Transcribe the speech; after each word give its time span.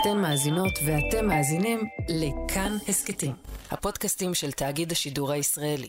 אתן 0.00 0.18
מאזינות 0.22 0.72
ואתם 0.86 1.26
מאזינים 1.26 1.80
לכאן 2.08 2.72
הסכתים, 2.88 3.32
הפודקאסטים 3.70 4.34
של 4.34 4.52
תאגיד 4.52 4.92
השידור 4.92 5.32
הישראלי. 5.32 5.88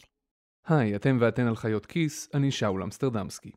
היי, 0.67 0.95
אתם 0.95 1.17
ואתן 1.21 1.47
על 1.47 1.55
חיות 1.55 1.85
כיס, 1.85 2.29
אני 2.33 2.51
שאול 2.51 2.83
אמסטרדמסקי. 2.83 3.51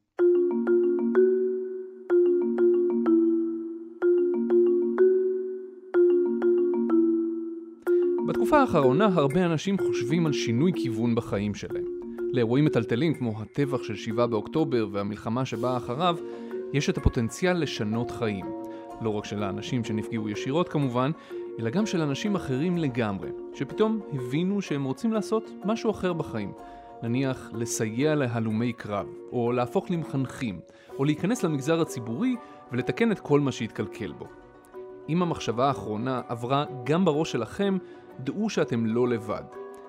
בתקופה 8.28 8.60
האחרונה 8.60 9.08
הרבה 9.14 9.46
אנשים 9.46 9.76
חושבים 9.78 10.26
על 10.26 10.32
שינוי 10.32 10.72
כיוון 10.82 11.14
בחיים 11.14 11.54
שלהם. 11.54 11.84
לאירועים 12.32 12.64
מטלטלים 12.64 13.14
כמו 13.14 13.42
הטבח 13.42 13.82
של 13.82 13.96
7 13.96 14.26
באוקטובר 14.26 14.88
והמלחמה 14.92 15.44
שבאה 15.44 15.76
אחריו, 15.76 16.16
יש 16.72 16.90
את 16.90 16.98
הפוטנציאל 16.98 17.62
לשנות 17.62 18.10
חיים. 18.10 18.61
לא 19.02 19.10
רק 19.10 19.24
של 19.24 19.42
האנשים 19.42 19.84
שנפגעו 19.84 20.28
ישירות 20.28 20.68
כמובן, 20.68 21.10
אלא 21.58 21.70
גם 21.70 21.86
של 21.86 22.00
אנשים 22.00 22.34
אחרים 22.34 22.78
לגמרי, 22.78 23.28
שפתאום 23.54 24.00
הבינו 24.12 24.62
שהם 24.62 24.84
רוצים 24.84 25.12
לעשות 25.12 25.50
משהו 25.64 25.90
אחר 25.90 26.12
בחיים. 26.12 26.52
נניח 27.02 27.50
לסייע 27.54 28.14
להלומי 28.14 28.72
קרב, 28.72 29.06
או 29.32 29.52
להפוך 29.52 29.90
למחנכים, 29.90 30.60
או 30.98 31.04
להיכנס 31.04 31.42
למגזר 31.42 31.80
הציבורי 31.80 32.36
ולתקן 32.72 33.12
את 33.12 33.20
כל 33.20 33.40
מה 33.40 33.52
שהתקלקל 33.52 34.12
בו. 34.12 34.26
אם 35.08 35.22
המחשבה 35.22 35.68
האחרונה 35.68 36.20
עברה 36.28 36.64
גם 36.84 37.04
בראש 37.04 37.32
שלכם, 37.32 37.78
דעו 38.20 38.50
שאתם 38.50 38.86
לא 38.86 39.08
לבד. 39.08 39.44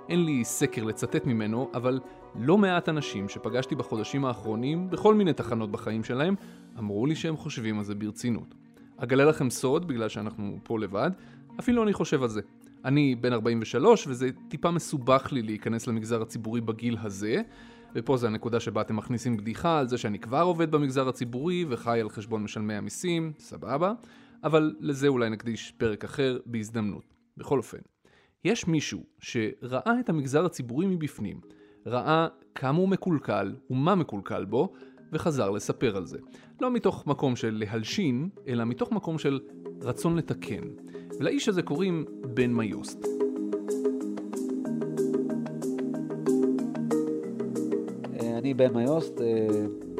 אין 0.10 0.26
לי 0.26 0.46
סקר 0.46 0.84
לצטט 0.84 1.26
ממנו, 1.26 1.70
אבל 1.74 2.00
לא 2.36 2.58
מעט 2.58 2.90
אנשים 2.90 3.30
שפגשתי 3.30 3.76
בחודשים 3.76 4.26
האחרונים, 4.26 4.90
בכל 4.90 5.16
מיני 5.16 5.34
תחנות 5.34 5.72
בחיים 5.72 6.04
שלהם, 6.04 6.36
אמרו 6.80 7.06
לי 7.06 7.16
שהם 7.16 7.38
חושבים 7.38 7.78
על 7.78 7.84
זה 7.84 7.96
ברצינות. 7.96 8.56
אגלה 9.04 9.26
לכם 9.26 9.50
סוד, 9.50 9.88
בגלל 9.88 10.10
שאנחנו 10.10 10.58
פה 10.64 10.80
לבד, 10.80 11.12
אפילו 11.60 11.84
אני 11.84 11.94
חושב 11.94 12.24
על 12.24 12.30
זה. 12.30 12.42
אני 12.86 13.16
בן 13.16 13.34
43 13.34 14.08
וזה 14.08 14.30
טיפה 14.48 14.72
מסובך 14.72 15.32
לי 15.32 15.42
להיכנס 15.42 15.88
למגזר 15.88 16.22
הציבורי 16.22 16.62
בגיל 16.62 16.98
הזה, 17.02 17.42
ופה 17.96 18.18
זה 18.18 18.28
הנקודה 18.28 18.60
שבה 18.60 18.82
אתם 18.82 18.96
מכניסים 18.96 19.38
בדיחה 19.38 19.80
על 19.80 19.88
זה 19.88 19.98
שאני 19.98 20.20
כבר 20.20 20.42
עובד 20.42 20.72
במגזר 20.72 21.10
הציבורי 21.10 21.66
וחי 21.70 22.02
על 22.02 22.10
חשבון 22.10 22.44
משלמי 22.44 22.74
המיסים, 22.74 23.32
סבבה, 23.40 23.94
אבל 24.44 24.76
לזה 24.80 25.08
אולי 25.08 25.30
נקדיש 25.30 25.74
פרק 25.78 26.04
אחר 26.04 26.38
בהזדמנות. 26.46 27.14
בכל 27.38 27.58
אופן, 27.58 27.78
יש 28.46 28.68
מישהו 28.68 29.04
שראה 29.20 30.00
את 30.00 30.10
המגזר 30.10 30.46
הציבורי 30.46 30.86
מבפנים, 30.86 31.42
ראה 31.86 32.28
כמה 32.56 32.78
הוא 32.78 32.90
מקולקל 32.90 33.56
ומה 33.70 33.96
מקולקל 33.96 34.46
בו, 34.46 34.74
וחזר 35.14 35.50
לספר 35.50 35.98
על 35.98 36.06
זה. 36.06 36.18
לא 36.62 36.72
מתוך 36.72 37.08
מקום 37.08 37.36
של 37.36 37.64
להלשין, 37.66 38.30
אלא 38.48 38.66
מתוך 38.66 38.92
מקום 38.92 39.18
של 39.18 39.40
רצון 39.82 40.16
לתקן. 40.16 40.64
ולאיש 41.20 41.50
הזה 41.50 41.62
קוראים 41.62 42.06
בן 42.34 42.54
מיוסט. 42.54 43.06
אה, 48.20 48.38
אני 48.38 48.54
בן 48.54 48.74
מיוסט, 48.74 49.22
אה, 49.22 49.48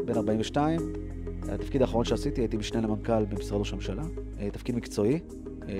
בן 0.06 0.16
42. 0.16 0.80
התפקיד 1.50 1.82
האחרון 1.82 2.06
שעשיתי, 2.06 2.42
הייתי 2.42 2.58
משנה 2.58 2.82
למנכ"ל 2.82 3.26
במשרד 3.26 3.60
ראש 3.60 3.72
הממשלה. 3.74 4.04
אה, 4.40 4.50
תפקיד 4.50 4.76
מקצועי, 4.76 5.20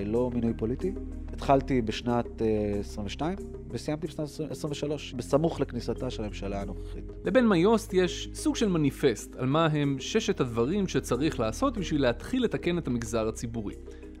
לא 0.06 0.30
מינוי 0.34 0.52
פוליטי. 0.56 0.92
התחלתי 1.34 1.82
בשנת 1.82 2.42
22 2.80 3.38
וסיימתי 3.70 4.06
בשנת 4.06 4.28
23, 4.50 5.14
בסמוך 5.14 5.60
לכניסתה 5.60 6.10
של 6.10 6.22
הממשלה 6.22 6.60
הנוכחית. 6.60 7.04
לבן 7.24 7.46
מיוסט 7.46 7.94
יש 7.94 8.28
סוג 8.34 8.56
של 8.56 8.68
מניפסט 8.68 9.36
על 9.36 9.46
מה 9.46 9.66
הם 9.66 9.96
ששת 9.98 10.40
הדברים 10.40 10.88
שצריך 10.88 11.40
לעשות 11.40 11.78
בשביל 11.78 12.02
להתחיל 12.02 12.44
לתקן 12.44 12.78
את 12.78 12.86
המגזר 12.86 13.28
הציבורי. 13.28 13.74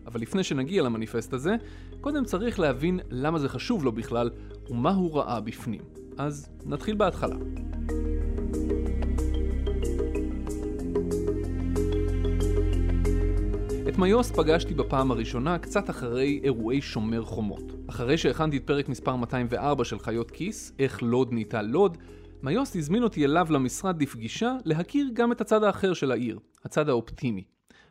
אבל 0.06 0.20
לפני 0.20 0.42
שנגיע 0.42 0.82
למניפסט 0.82 1.32
הזה, 1.32 1.54
קודם 2.00 2.24
צריך 2.24 2.58
להבין 2.60 3.00
למה 3.10 3.38
זה 3.38 3.48
חשוב 3.48 3.84
לו 3.84 3.92
בכלל 3.92 4.30
ומה 4.70 4.90
הוא 4.90 5.18
ראה 5.18 5.40
בפנים. 5.40 5.82
אז 6.18 6.48
נתחיל 6.66 6.94
בהתחלה. 6.94 7.36
את 13.88 13.98
מיוסט 13.98 14.36
פגשתי 14.36 14.74
בפעם 14.74 15.10
הראשונה 15.10 15.58
קצת 15.58 15.90
אחרי 15.90 16.40
אירועי 16.44 16.80
שומר 16.80 17.22
חומות. 17.24 17.72
אחרי 17.86 18.18
שהכנתי 18.18 18.56
את 18.56 18.66
פרק 18.66 18.88
מספר 18.88 19.16
204 19.16 19.84
של 19.84 19.98
חיות 19.98 20.30
כיס, 20.30 20.72
איך 20.78 21.02
לוד 21.02 21.32
נהייתה 21.32 21.62
לוד, 21.62 21.98
מיוסט 22.42 22.76
הזמין 22.76 23.02
אותי 23.02 23.24
אליו 23.24 23.46
למשרד 23.50 24.02
לפגישה 24.02 24.56
להכיר 24.64 25.10
גם 25.12 25.32
את 25.32 25.40
הצד 25.40 25.62
האחר 25.62 25.94
של 25.94 26.10
העיר, 26.10 26.38
הצד 26.64 26.88
האופטימי. 26.88 27.44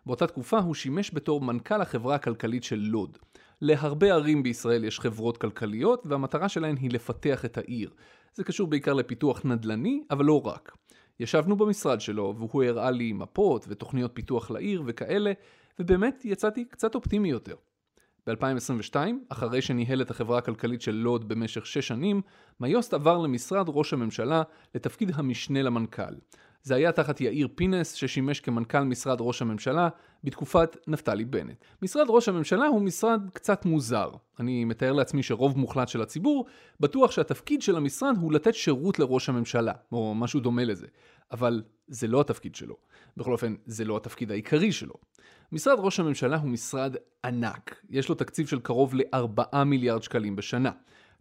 באותה 0.05 0.27
תקופה 0.27 0.59
הוא 0.59 0.73
שימש 0.73 1.11
בתור 1.13 1.41
מנכ"ל 1.41 1.81
החברה 1.81 2.15
הכלכלית 2.15 2.63
של 2.63 2.79
לוד. 2.79 3.17
להרבה 3.61 4.13
ערים 4.13 4.43
בישראל 4.43 4.83
יש 4.83 4.99
חברות 4.99 5.37
כלכליות, 5.37 6.03
והמטרה 6.05 6.49
שלהן 6.49 6.77
היא 6.77 6.91
לפתח 6.91 7.45
את 7.45 7.57
העיר. 7.57 7.89
זה 8.33 8.43
קשור 8.43 8.67
בעיקר 8.67 8.93
לפיתוח 8.93 9.41
נדל"ני, 9.45 10.03
אבל 10.11 10.25
לא 10.25 10.47
רק. 10.47 10.71
ישבנו 11.19 11.55
במשרד 11.55 12.01
שלו, 12.01 12.35
והוא 12.37 12.63
הראה 12.63 12.91
לי 12.91 13.13
מפות 13.13 13.65
ותוכניות 13.67 14.11
פיתוח 14.13 14.51
לעיר 14.51 14.83
וכאלה, 14.85 15.31
ובאמת 15.79 16.25
יצאתי 16.25 16.65
קצת 16.65 16.95
אופטימי 16.95 17.29
יותר. 17.29 17.55
ב-2022, 18.27 18.95
אחרי 19.29 19.61
שניהל 19.61 20.01
את 20.01 20.11
החברה 20.11 20.37
הכלכלית 20.37 20.81
של 20.81 20.91
לוד 20.91 21.27
במשך 21.27 21.65
שש 21.65 21.87
שנים, 21.87 22.21
מיוסט 22.59 22.93
עבר 22.93 23.17
למשרד 23.17 23.65
ראש 23.67 23.93
הממשלה 23.93 24.43
לתפקיד 24.75 25.11
המשנה 25.15 25.61
למנכ"ל. 25.61 26.13
זה 26.63 26.75
היה 26.75 26.91
תחת 26.91 27.21
יאיר 27.21 27.47
פינס, 27.55 27.93
ששימש 27.93 28.39
כמנכ"ל 28.39 28.79
משרד 28.79 29.17
ראש 29.21 29.41
הממשלה 29.41 29.89
בתקופת 30.23 30.77
נפתלי 30.87 31.25
בנט. 31.25 31.65
משרד 31.81 32.05
ראש 32.09 32.29
הממשלה 32.29 32.65
הוא 32.65 32.81
משרד 32.81 33.21
קצת 33.33 33.65
מוזר. 33.65 34.09
אני 34.39 34.65
מתאר 34.65 34.91
לעצמי 34.91 35.23
שרוב 35.23 35.57
מוחלט 35.57 35.87
של 35.87 36.01
הציבור 36.01 36.45
בטוח 36.79 37.11
שהתפקיד 37.11 37.61
של 37.61 37.75
המשרד 37.75 38.17
הוא 38.21 38.33
לתת 38.33 38.55
שירות 38.55 38.99
לראש 38.99 39.29
הממשלה, 39.29 39.73
או 39.91 40.15
משהו 40.15 40.39
דומה 40.39 40.63
לזה. 40.63 40.87
אבל 41.31 41.63
זה 41.87 42.07
לא 42.07 42.21
התפקיד 42.21 42.55
שלו. 42.55 42.75
בכל 43.17 43.31
אופן, 43.31 43.55
זה 43.65 43.85
לא 43.85 43.97
התפקיד 43.97 44.31
העיקרי 44.31 44.71
שלו. 44.71 44.93
משרד 45.51 45.77
ראש 45.79 45.99
הממשלה 45.99 46.37
הוא 46.37 46.49
משרד 46.49 46.95
ענק. 47.25 47.81
יש 47.89 48.09
לו 48.09 48.15
תקציב 48.15 48.47
של 48.47 48.59
קרוב 48.59 48.95
ל-4 48.95 49.63
מיליארד 49.63 50.03
שקלים 50.03 50.35
בשנה. 50.35 50.71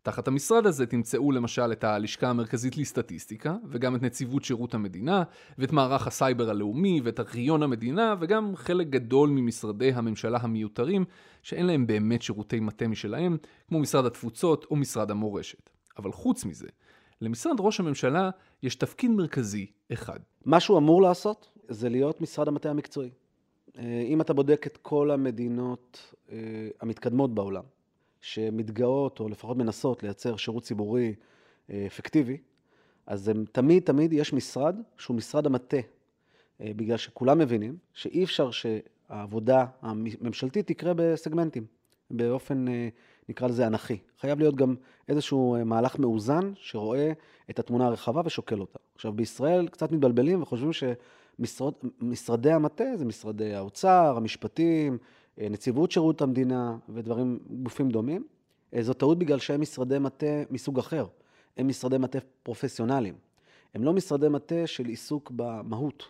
תחת 0.02 0.28
המשרד 0.28 0.66
הזה 0.66 0.86
תמצאו 0.86 1.32
למשל 1.32 1.72
את 1.72 1.84
הלשכה 1.84 2.28
המרכזית 2.28 2.76
לסטטיסטיקה, 2.76 3.56
וגם 3.68 3.96
את 3.96 4.02
נציבות 4.02 4.44
שירות 4.44 4.74
המדינה, 4.74 5.22
ואת 5.58 5.72
מערך 5.72 6.06
הסייבר 6.06 6.50
הלאומי, 6.50 7.00
ואת 7.04 7.20
ארכיון 7.20 7.62
המדינה, 7.62 8.14
וגם 8.20 8.56
חלק 8.56 8.86
גדול 8.86 9.30
ממשרדי 9.30 9.92
הממשלה 9.92 10.38
המיותרים, 10.42 11.04
שאין 11.42 11.66
להם 11.66 11.86
באמת 11.86 12.22
שירותי 12.22 12.60
מטה 12.60 12.88
משלהם, 12.88 13.36
כמו 13.68 13.80
משרד 13.80 14.06
התפוצות 14.06 14.66
או 14.70 14.76
משרד 14.76 15.10
המורשת. 15.10 15.70
אבל 15.98 16.12
חוץ 16.12 16.44
מזה, 16.44 16.68
למשרד 17.20 17.56
ראש 17.58 17.80
הממשלה 17.80 18.30
יש 18.62 18.74
תפקיד 18.74 19.10
מרכזי 19.10 19.66
אחד. 19.92 20.18
מה 20.44 20.60
שהוא 20.60 20.78
אמור 20.78 21.02
לעשות 21.02 21.48
זה 21.68 21.88
להיות 21.88 22.20
משרד 22.20 22.48
המטה 22.48 22.70
המקצועי. 22.70 23.10
אה, 23.78 24.04
אם 24.08 24.20
אתה 24.20 24.32
בודק 24.32 24.66
את 24.66 24.76
כל 24.76 25.10
המדינות 25.10 26.14
אה, 26.30 26.36
המתקדמות 26.80 27.34
בעולם, 27.34 27.62
שמתגאות, 28.22 29.20
או 29.20 29.28
לפחות 29.28 29.56
מנסות, 29.56 30.02
לייצר 30.02 30.36
שירות 30.36 30.62
ציבורי 30.62 31.14
אה, 31.70 31.84
אפקטיבי, 31.86 32.36
אז 33.06 33.28
הם, 33.28 33.44
תמיד 33.52 33.82
תמיד 33.82 34.12
יש 34.12 34.32
משרד 34.32 34.76
שהוא 34.96 35.16
משרד 35.16 35.46
המטה, 35.46 35.76
בגלל 36.60 36.96
שכולם 36.96 37.38
מבינים 37.38 37.76
שאי 37.94 38.24
אפשר 38.24 38.50
שהעבודה 38.50 39.64
הממשלתית 39.82 40.66
תקרה 40.66 40.92
בסגמנטים, 40.96 41.66
באופן, 42.10 42.64
נקרא 43.28 43.48
לזה, 43.48 43.66
אנכי. 43.66 43.98
חייב 44.20 44.38
להיות 44.38 44.56
גם 44.56 44.74
איזשהו 45.08 45.56
מהלך 45.64 45.98
מאוזן 45.98 46.52
שרואה 46.56 47.12
את 47.50 47.58
התמונה 47.58 47.86
הרחבה 47.86 48.22
ושוקל 48.24 48.60
אותה. 48.60 48.78
עכשיו, 48.94 49.12
בישראל 49.12 49.68
קצת 49.68 49.92
מתבלבלים 49.92 50.42
וחושבים 50.42 50.72
ש... 50.72 50.84
משרד, 51.38 51.72
משרדי 52.00 52.52
המטה 52.52 52.84
זה 52.96 53.04
משרדי 53.04 53.54
האוצר, 53.54 54.14
המשפטים, 54.16 54.92
אה, 54.92 54.98
נציבות 55.38 55.90
שירות 55.90 56.22
המדינה 56.22 56.76
ודברים, 56.88 57.38
גופים 57.62 57.90
דומים. 57.90 58.24
אה, 58.74 58.82
זו 58.82 58.94
טעות 58.94 59.18
בגלל 59.18 59.38
שהם 59.38 59.60
משרדי 59.60 59.98
מטה 59.98 60.26
מסוג 60.50 60.78
אחר. 60.78 61.06
הם 61.56 61.68
משרדי 61.68 61.98
מטה 61.98 62.18
פרופסיונליים. 62.42 63.14
הם 63.74 63.84
לא 63.84 63.92
משרדי 63.92 64.28
מטה 64.28 64.66
של 64.66 64.86
עיסוק 64.86 65.32
במהות. 65.36 66.04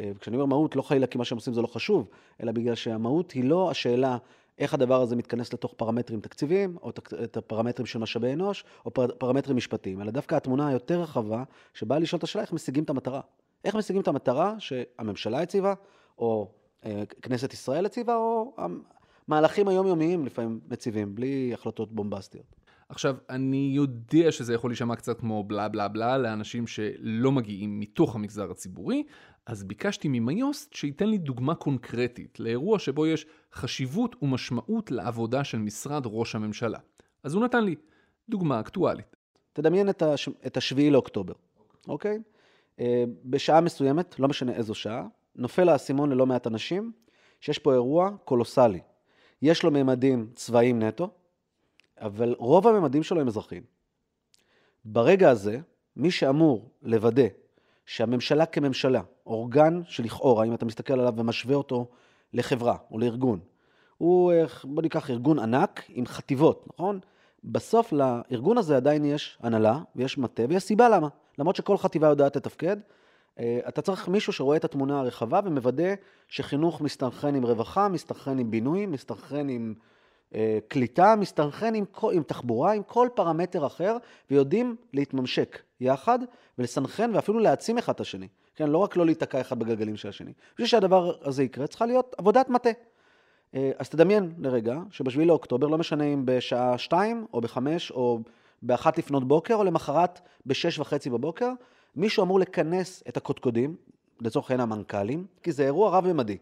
אה, 0.00 0.10
וכשאני 0.16 0.36
אומר 0.36 0.46
מהות, 0.46 0.76
לא 0.76 0.82
חלילה 0.82 1.06
כי 1.06 1.18
מה 1.18 1.24
שהם 1.24 1.38
עושים 1.38 1.54
זה 1.54 1.62
לא 1.62 1.66
חשוב, 1.66 2.08
אלא 2.42 2.52
בגלל 2.52 2.74
שהמהות 2.74 3.32
היא 3.32 3.44
לא 3.44 3.70
השאלה 3.70 4.18
איך 4.58 4.74
הדבר 4.74 5.00
הזה 5.00 5.16
מתכנס 5.16 5.52
לתוך 5.52 5.74
פרמטרים 5.76 6.20
תקציביים, 6.20 6.76
או 6.82 6.90
את 7.24 7.36
הפרמטרים 7.36 7.86
של 7.86 7.98
משאבי 7.98 8.32
אנוש, 8.32 8.64
או 8.86 8.90
פרמטרים 9.18 9.56
משפטיים, 9.56 10.00
אלא 10.00 10.10
דווקא 10.10 10.34
התמונה 10.34 10.68
היותר 10.68 11.00
רחבה, 11.00 11.44
שבאה 11.74 11.98
לשאול 11.98 12.18
את 12.18 12.24
השאלה 12.24 12.44
איך 12.44 12.52
משיגים 12.52 12.84
את 12.84 12.90
המטרה. 12.90 13.20
איך 13.64 13.74
משיגים 13.74 14.02
את 14.02 14.08
המטרה 14.08 14.54
שהממשלה 14.58 15.42
הציבה, 15.42 15.74
או 16.18 16.48
אה, 16.50 16.65
כנסת 17.22 17.52
ישראל 17.52 17.86
הציבה, 17.86 18.16
או 18.16 18.56
המהלכים 19.28 19.68
היומיומיים 19.68 20.26
לפעמים 20.26 20.60
מציבים, 20.68 21.14
בלי 21.14 21.50
החלטות 21.54 21.92
בומבסטיות. 21.92 22.56
עכשיו, 22.88 23.16
אני 23.30 23.70
יודע 23.74 24.32
שזה 24.32 24.54
יכול 24.54 24.70
להישמע 24.70 24.96
קצת 24.96 25.20
כמו 25.20 25.44
בלה 25.44 25.68
בלה 25.68 25.88
בלה 25.88 26.18
לאנשים 26.18 26.66
שלא 26.66 27.32
מגיעים 27.32 27.80
מתוך 27.80 28.14
המגזר 28.14 28.50
הציבורי, 28.50 29.02
אז 29.46 29.64
ביקשתי 29.64 30.08
ממיוסט 30.08 30.72
שייתן 30.72 31.08
לי 31.08 31.18
דוגמה 31.18 31.54
קונקרטית 31.54 32.40
לאירוע 32.40 32.78
שבו 32.78 33.06
יש 33.06 33.26
חשיבות 33.52 34.16
ומשמעות 34.22 34.90
לעבודה 34.90 35.44
של 35.44 35.58
משרד 35.58 36.02
ראש 36.06 36.34
הממשלה. 36.34 36.78
אז 37.22 37.34
הוא 37.34 37.44
נתן 37.44 37.64
לי 37.64 37.74
דוגמה 38.28 38.60
אקטואלית. 38.60 39.16
תדמיין 39.52 39.88
את, 39.88 40.02
הש... 40.02 40.28
את 40.46 40.56
השביעי 40.56 40.90
לאוקטובר, 40.90 41.34
אוקיי? 41.88 42.18
אה, 42.80 43.04
בשעה 43.24 43.60
מסוימת, 43.60 44.18
לא 44.18 44.28
משנה 44.28 44.52
איזו 44.52 44.74
שעה, 44.74 45.06
נופל 45.36 45.68
האסימון 45.68 46.10
ללא 46.10 46.26
מעט 46.26 46.46
אנשים, 46.46 46.92
שיש 47.40 47.58
פה 47.58 47.72
אירוע 47.72 48.10
קולוסלי. 48.24 48.80
יש 49.42 49.62
לו 49.62 49.70
ממדים 49.70 50.30
צבאיים 50.34 50.82
נטו, 50.82 51.10
אבל 52.00 52.34
רוב 52.38 52.66
הממדים 52.66 53.02
שלו 53.02 53.20
הם 53.20 53.28
אזרחיים. 53.28 53.62
ברגע 54.84 55.30
הזה, 55.30 55.58
מי 55.96 56.10
שאמור 56.10 56.70
לוודא 56.82 57.26
שהממשלה 57.86 58.46
כממשלה, 58.46 59.00
אורגן 59.26 59.80
שלכאורה, 59.84 60.44
אם 60.44 60.54
אתה 60.54 60.64
מסתכל 60.64 60.92
עליו 60.92 61.12
ומשווה 61.16 61.54
אותו 61.54 61.88
לחברה 62.32 62.76
או 62.90 62.98
לארגון, 62.98 63.40
הוא, 63.98 64.32
בוא 64.64 64.82
ניקח 64.82 65.10
ארגון 65.10 65.38
ענק 65.38 65.82
עם 65.88 66.06
חטיבות, 66.06 66.66
נכון? 66.74 67.00
בסוף 67.44 67.92
לארגון 67.92 68.58
הזה 68.58 68.76
עדיין 68.76 69.04
יש 69.04 69.38
הנהלה 69.40 69.78
ויש 69.96 70.18
מטה 70.18 70.42
ויש 70.48 70.62
סיבה 70.62 70.88
למה. 70.88 71.08
למרות 71.38 71.56
שכל 71.56 71.76
חטיבה 71.76 72.08
יודעת 72.08 72.36
לתפקד, 72.36 72.76
אה, 72.76 72.82
אתה 73.40 73.82
צריך 73.82 74.08
מישהו 74.08 74.32
שרואה 74.32 74.56
את 74.56 74.64
התמונה 74.64 75.00
הרחבה 75.00 75.40
ומוודא 75.44 75.94
שחינוך 76.28 76.80
מסתנכרן 76.80 77.34
עם 77.34 77.44
רווחה, 77.44 77.88
מסתנכרן 77.88 78.38
עם 78.38 78.50
בינוי, 78.50 78.86
מסתנכרן 78.86 79.48
עם 79.48 79.74
אה, 80.34 80.58
קליטה, 80.68 81.16
מסתנכרן 81.16 81.74
עם, 81.74 81.84
עם 82.12 82.22
תחבורה, 82.22 82.72
עם 82.72 82.82
כל 82.82 83.08
פרמטר 83.14 83.66
אחר, 83.66 83.96
ויודעים 84.30 84.76
להתממשק 84.92 85.62
יחד 85.80 86.18
ולסנכרן 86.58 87.14
ואפילו 87.14 87.38
להעצים 87.38 87.78
אחד 87.78 87.92
את 87.94 88.00
השני. 88.00 88.28
כן, 88.54 88.68
לא 88.70 88.78
רק 88.78 88.96
לא 88.96 89.06
להיתקע 89.06 89.40
אחד 89.40 89.58
בגלגלים 89.58 89.96
של 89.96 90.08
השני. 90.08 90.32
בשביל 90.54 90.66
שהדבר 90.66 91.14
הזה 91.22 91.42
יקרה, 91.42 91.66
צריכה 91.66 91.86
להיות 91.86 92.14
עבודת 92.18 92.48
מטה. 92.48 92.70
אה, 93.54 93.70
אז 93.78 93.88
תדמיין 93.88 94.32
לרגע 94.38 94.78
שבשביעי 94.90 95.26
לאוקטובר, 95.26 95.66
לא 95.66 95.78
משנה 95.78 96.04
אם 96.04 96.22
בשעה 96.24 96.78
שתיים 96.78 97.26
או 97.32 97.40
בחמש 97.40 97.90
או 97.90 98.20
באחת 98.62 98.98
לפנות 98.98 99.28
בוקר 99.28 99.54
או 99.54 99.64
למחרת 99.64 100.20
בשש 100.46 100.78
וחצי 100.78 101.10
בבוקר, 101.10 101.52
מישהו 101.96 102.24
אמור 102.24 102.40
לכנס 102.40 103.02
את 103.08 103.16
הקודקודים, 103.16 103.76
לצורך 104.20 104.50
העניין 104.50 104.70
המנכ"לים, 104.70 105.26
כי 105.42 105.52
זה 105.52 105.64
אירוע 105.64 105.98
רב-ממדי. 105.98 106.36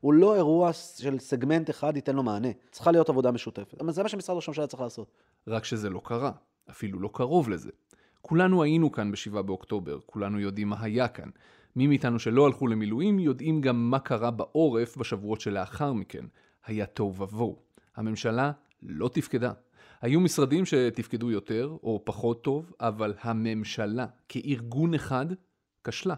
הוא 0.00 0.12
לא 0.12 0.36
אירוע 0.36 0.72
של 0.72 1.18
סגמנט 1.18 1.70
אחד 1.70 1.96
ייתן 1.96 2.16
לו 2.16 2.22
מענה. 2.22 2.48
צריכה 2.70 2.90
להיות 2.90 3.08
עבודה 3.08 3.30
משותפת. 3.30 3.80
אבל 3.80 3.92
זה 3.92 4.02
מה 4.02 4.08
שמשרד 4.08 4.36
ראש 4.36 4.48
הממשלה 4.48 4.66
צריך 4.66 4.82
לעשות. 4.82 5.10
רק 5.46 5.64
שזה 5.64 5.90
לא 5.90 6.00
קרה, 6.04 6.32
אפילו 6.70 7.00
לא 7.00 7.10
קרוב 7.12 7.48
לזה. 7.48 7.70
כולנו 8.20 8.62
היינו 8.62 8.92
כאן 8.92 9.12
ב-7 9.12 9.42
באוקטובר, 9.42 9.98
כולנו 10.06 10.40
יודעים 10.40 10.68
מה 10.68 10.76
היה 10.80 11.08
כאן. 11.08 11.28
מי 11.76 11.86
מאיתנו 11.86 12.18
שלא 12.18 12.46
הלכו 12.46 12.66
למילואים 12.66 13.18
יודעים 13.18 13.60
גם 13.60 13.90
מה 13.90 13.98
קרה 13.98 14.30
בעורף 14.30 14.96
בשבועות 14.96 15.40
שלאחר 15.40 15.92
מכן. 15.92 16.24
היה 16.66 16.86
תוהו 16.86 17.14
ובוהו. 17.16 17.58
הממשלה 17.96 18.52
לא 18.82 19.08
תפקדה. 19.08 19.52
היו 20.02 20.20
משרדים 20.20 20.66
שתפקדו 20.66 21.30
יותר 21.30 21.76
או 21.82 22.02
פחות 22.04 22.44
טוב, 22.44 22.72
אבל 22.80 23.14
הממשלה 23.20 24.06
כארגון 24.28 24.94
אחד 24.94 25.26
כשלה. 25.84 26.14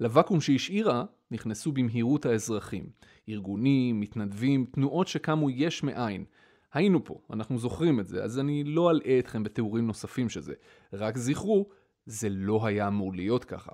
לוואקום 0.00 0.40
שהשאירה 0.40 1.04
נכנסו 1.30 1.72
במהירות 1.72 2.26
האזרחים. 2.26 2.86
ארגונים, 3.28 4.00
מתנדבים, 4.00 4.66
תנועות 4.72 5.08
שקמו 5.08 5.50
יש 5.50 5.82
מאין. 5.82 6.24
היינו 6.72 7.04
פה, 7.04 7.20
אנחנו 7.32 7.58
זוכרים 7.58 8.00
את 8.00 8.08
זה, 8.08 8.24
אז 8.24 8.38
אני 8.38 8.64
לא 8.64 8.90
אלאה 8.90 9.18
אתכם 9.18 9.42
בתיאורים 9.42 9.86
נוספים 9.86 10.28
שזה. 10.28 10.54
רק 10.92 11.18
זכרו, 11.18 11.68
זה 12.06 12.28
לא 12.30 12.66
היה 12.66 12.88
אמור 12.88 13.14
להיות 13.14 13.44
ככה. 13.44 13.72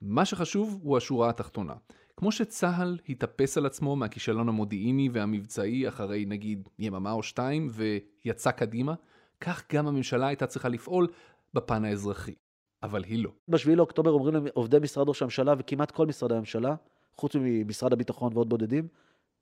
מה 0.00 0.24
שחשוב 0.24 0.78
הוא 0.82 0.96
השורה 0.96 1.28
התחתונה. 1.30 1.74
כמו 2.16 2.32
שצה"ל 2.32 2.98
התאפס 3.08 3.58
על 3.58 3.66
עצמו 3.66 3.96
מהכישלון 3.96 4.48
המודיעיני 4.48 5.08
והמבצעי 5.12 5.88
אחרי 5.88 6.24
נגיד 6.24 6.68
יממה 6.78 7.12
או 7.12 7.22
שתיים 7.22 7.68
ויצא 7.70 8.50
קדימה, 8.50 8.94
כך 9.40 9.64
גם 9.72 9.86
הממשלה 9.86 10.26
הייתה 10.26 10.46
צריכה 10.46 10.68
לפעול 10.68 11.08
בפן 11.54 11.84
האזרחי. 11.84 12.34
אבל 12.82 13.04
היא 13.04 13.24
לא. 13.24 13.30
ב-7 13.48 13.70
לאוקטובר 13.76 14.10
אומרים 14.10 14.46
לעובדי 14.46 14.78
משרד 14.82 15.08
ראש 15.08 15.22
הממשלה 15.22 15.54
וכמעט 15.58 15.90
כל 15.90 16.06
משרדי 16.06 16.34
הממשלה, 16.34 16.74
חוץ 17.16 17.32
ממשרד 17.40 17.92
הביטחון 17.92 18.32
ועוד 18.34 18.48
בודדים, 18.48 18.88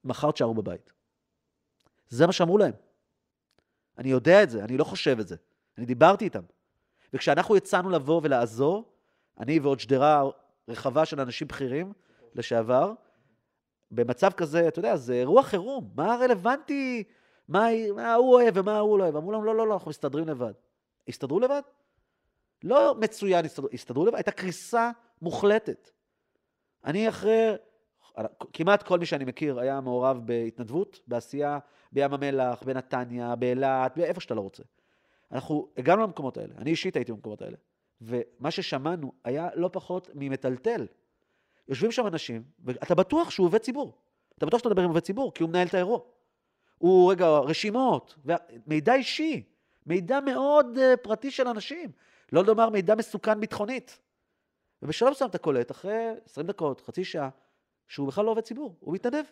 מחר 0.04 0.30
תשארו 0.30 0.54
בבית. 0.54 0.92
זה 2.08 2.26
מה 2.26 2.32
שאמרו 2.32 2.58
להם. 2.58 2.72
אני 3.98 4.10
יודע 4.10 4.42
את 4.42 4.50
זה, 4.50 4.64
אני 4.64 4.76
לא 4.76 4.84
חושב 4.84 5.20
את 5.20 5.28
זה. 5.28 5.36
אני 5.78 5.86
דיברתי 5.86 6.24
איתם. 6.24 6.42
וכשאנחנו 7.12 7.56
יצאנו 7.56 7.90
לבוא 7.90 8.20
ולעזור, 8.24 8.92
אני 9.38 9.58
ועוד 9.58 9.80
שדרה 9.80 10.22
רחבה 10.68 11.04
של 11.04 11.20
אנשים 11.20 11.48
בכירים 11.48 11.92
לשעבר, 12.38 12.92
במצב 13.90 14.30
כזה, 14.30 14.68
אתה 14.68 14.78
יודע, 14.78 14.96
זה 14.96 15.14
אירוע 15.14 15.42
חירום, 15.42 15.90
מה 15.94 16.16
רלוונטי, 16.20 17.04
מה, 17.48 17.66
מה 17.96 18.14
הוא 18.14 18.34
אוהב 18.34 18.54
ומה 18.56 18.78
הוא 18.78 18.98
לא 18.98 19.04
אוהב? 19.04 19.16
אמרו 19.16 19.32
להם, 19.32 19.44
לא, 19.44 19.54
לא, 19.54 19.68
לא, 19.68 19.74
אנחנו 19.74 19.90
מסתדרים 19.90 20.28
לבד. 20.28 20.52
הסתדרו 21.08 21.40
לבד? 21.40 21.62
לא 22.64 22.94
מצוין 23.00 23.44
הסתדרו, 23.44 23.68
הסתדרו 23.72 24.06
לבד, 24.06 24.14
הייתה 24.14 24.30
קריסה 24.30 24.90
מוחלטת. 25.22 25.90
אני 26.84 27.08
אחרי, 27.08 27.54
כמעט 28.52 28.82
כל 28.82 28.98
מי 28.98 29.06
שאני 29.06 29.24
מכיר 29.24 29.60
היה 29.60 29.80
מעורב 29.80 30.20
בהתנדבות, 30.24 31.00
בעשייה 31.06 31.58
בים 31.92 32.14
המלח, 32.14 32.62
בנתניה, 32.62 33.36
באילת, 33.36 33.92
באיפה 33.96 34.20
שאתה 34.20 34.34
לא 34.34 34.40
רוצה. 34.40 34.62
אנחנו 35.32 35.68
הגענו 35.76 36.02
למקומות 36.02 36.36
האלה, 36.36 36.54
אני 36.58 36.70
אישית 36.70 36.96
הייתי 36.96 37.12
במקומות 37.12 37.42
האלה, 37.42 37.56
ומה 38.00 38.50
ששמענו 38.50 39.12
היה 39.24 39.48
לא 39.54 39.70
פחות 39.72 40.10
ממטלטל. 40.14 40.86
יושבים 41.68 41.92
שם 41.92 42.06
אנשים, 42.06 42.42
ואתה 42.64 42.94
בטוח 42.94 43.30
שהוא 43.30 43.46
עובד 43.46 43.58
ציבור. 43.58 43.98
אתה 44.38 44.46
בטוח 44.46 44.58
שאתה 44.58 44.68
מדבר 44.68 44.82
עם 44.82 44.88
עובד 44.88 45.00
ציבור, 45.00 45.34
כי 45.34 45.42
הוא 45.42 45.50
מנהל 45.50 45.66
את 45.66 45.74
האירוע. 45.74 46.00
הוא, 46.78 47.12
רגע, 47.12 47.28
רשימות, 47.28 48.14
מידע 48.66 48.94
אישי, 48.94 49.42
מידע 49.86 50.20
מאוד 50.20 50.66
uh, 50.76 50.96
פרטי 50.96 51.30
של 51.30 51.48
אנשים. 51.48 51.90
לא 52.32 52.44
לומר 52.44 52.70
מידע 52.70 52.94
מסוכן 52.94 53.40
ביטחונית. 53.40 53.98
ובשלב 54.82 55.10
מסוים 55.10 55.30
אתה 55.30 55.38
קולט, 55.38 55.70
אחרי 55.70 56.08
20 56.24 56.46
דקות, 56.46 56.80
חצי 56.80 57.04
שעה, 57.04 57.28
שהוא 57.88 58.08
בכלל 58.08 58.24
לא 58.24 58.30
עובד 58.30 58.42
ציבור, 58.42 58.76
הוא 58.80 58.94
מתנדב. 58.94 59.24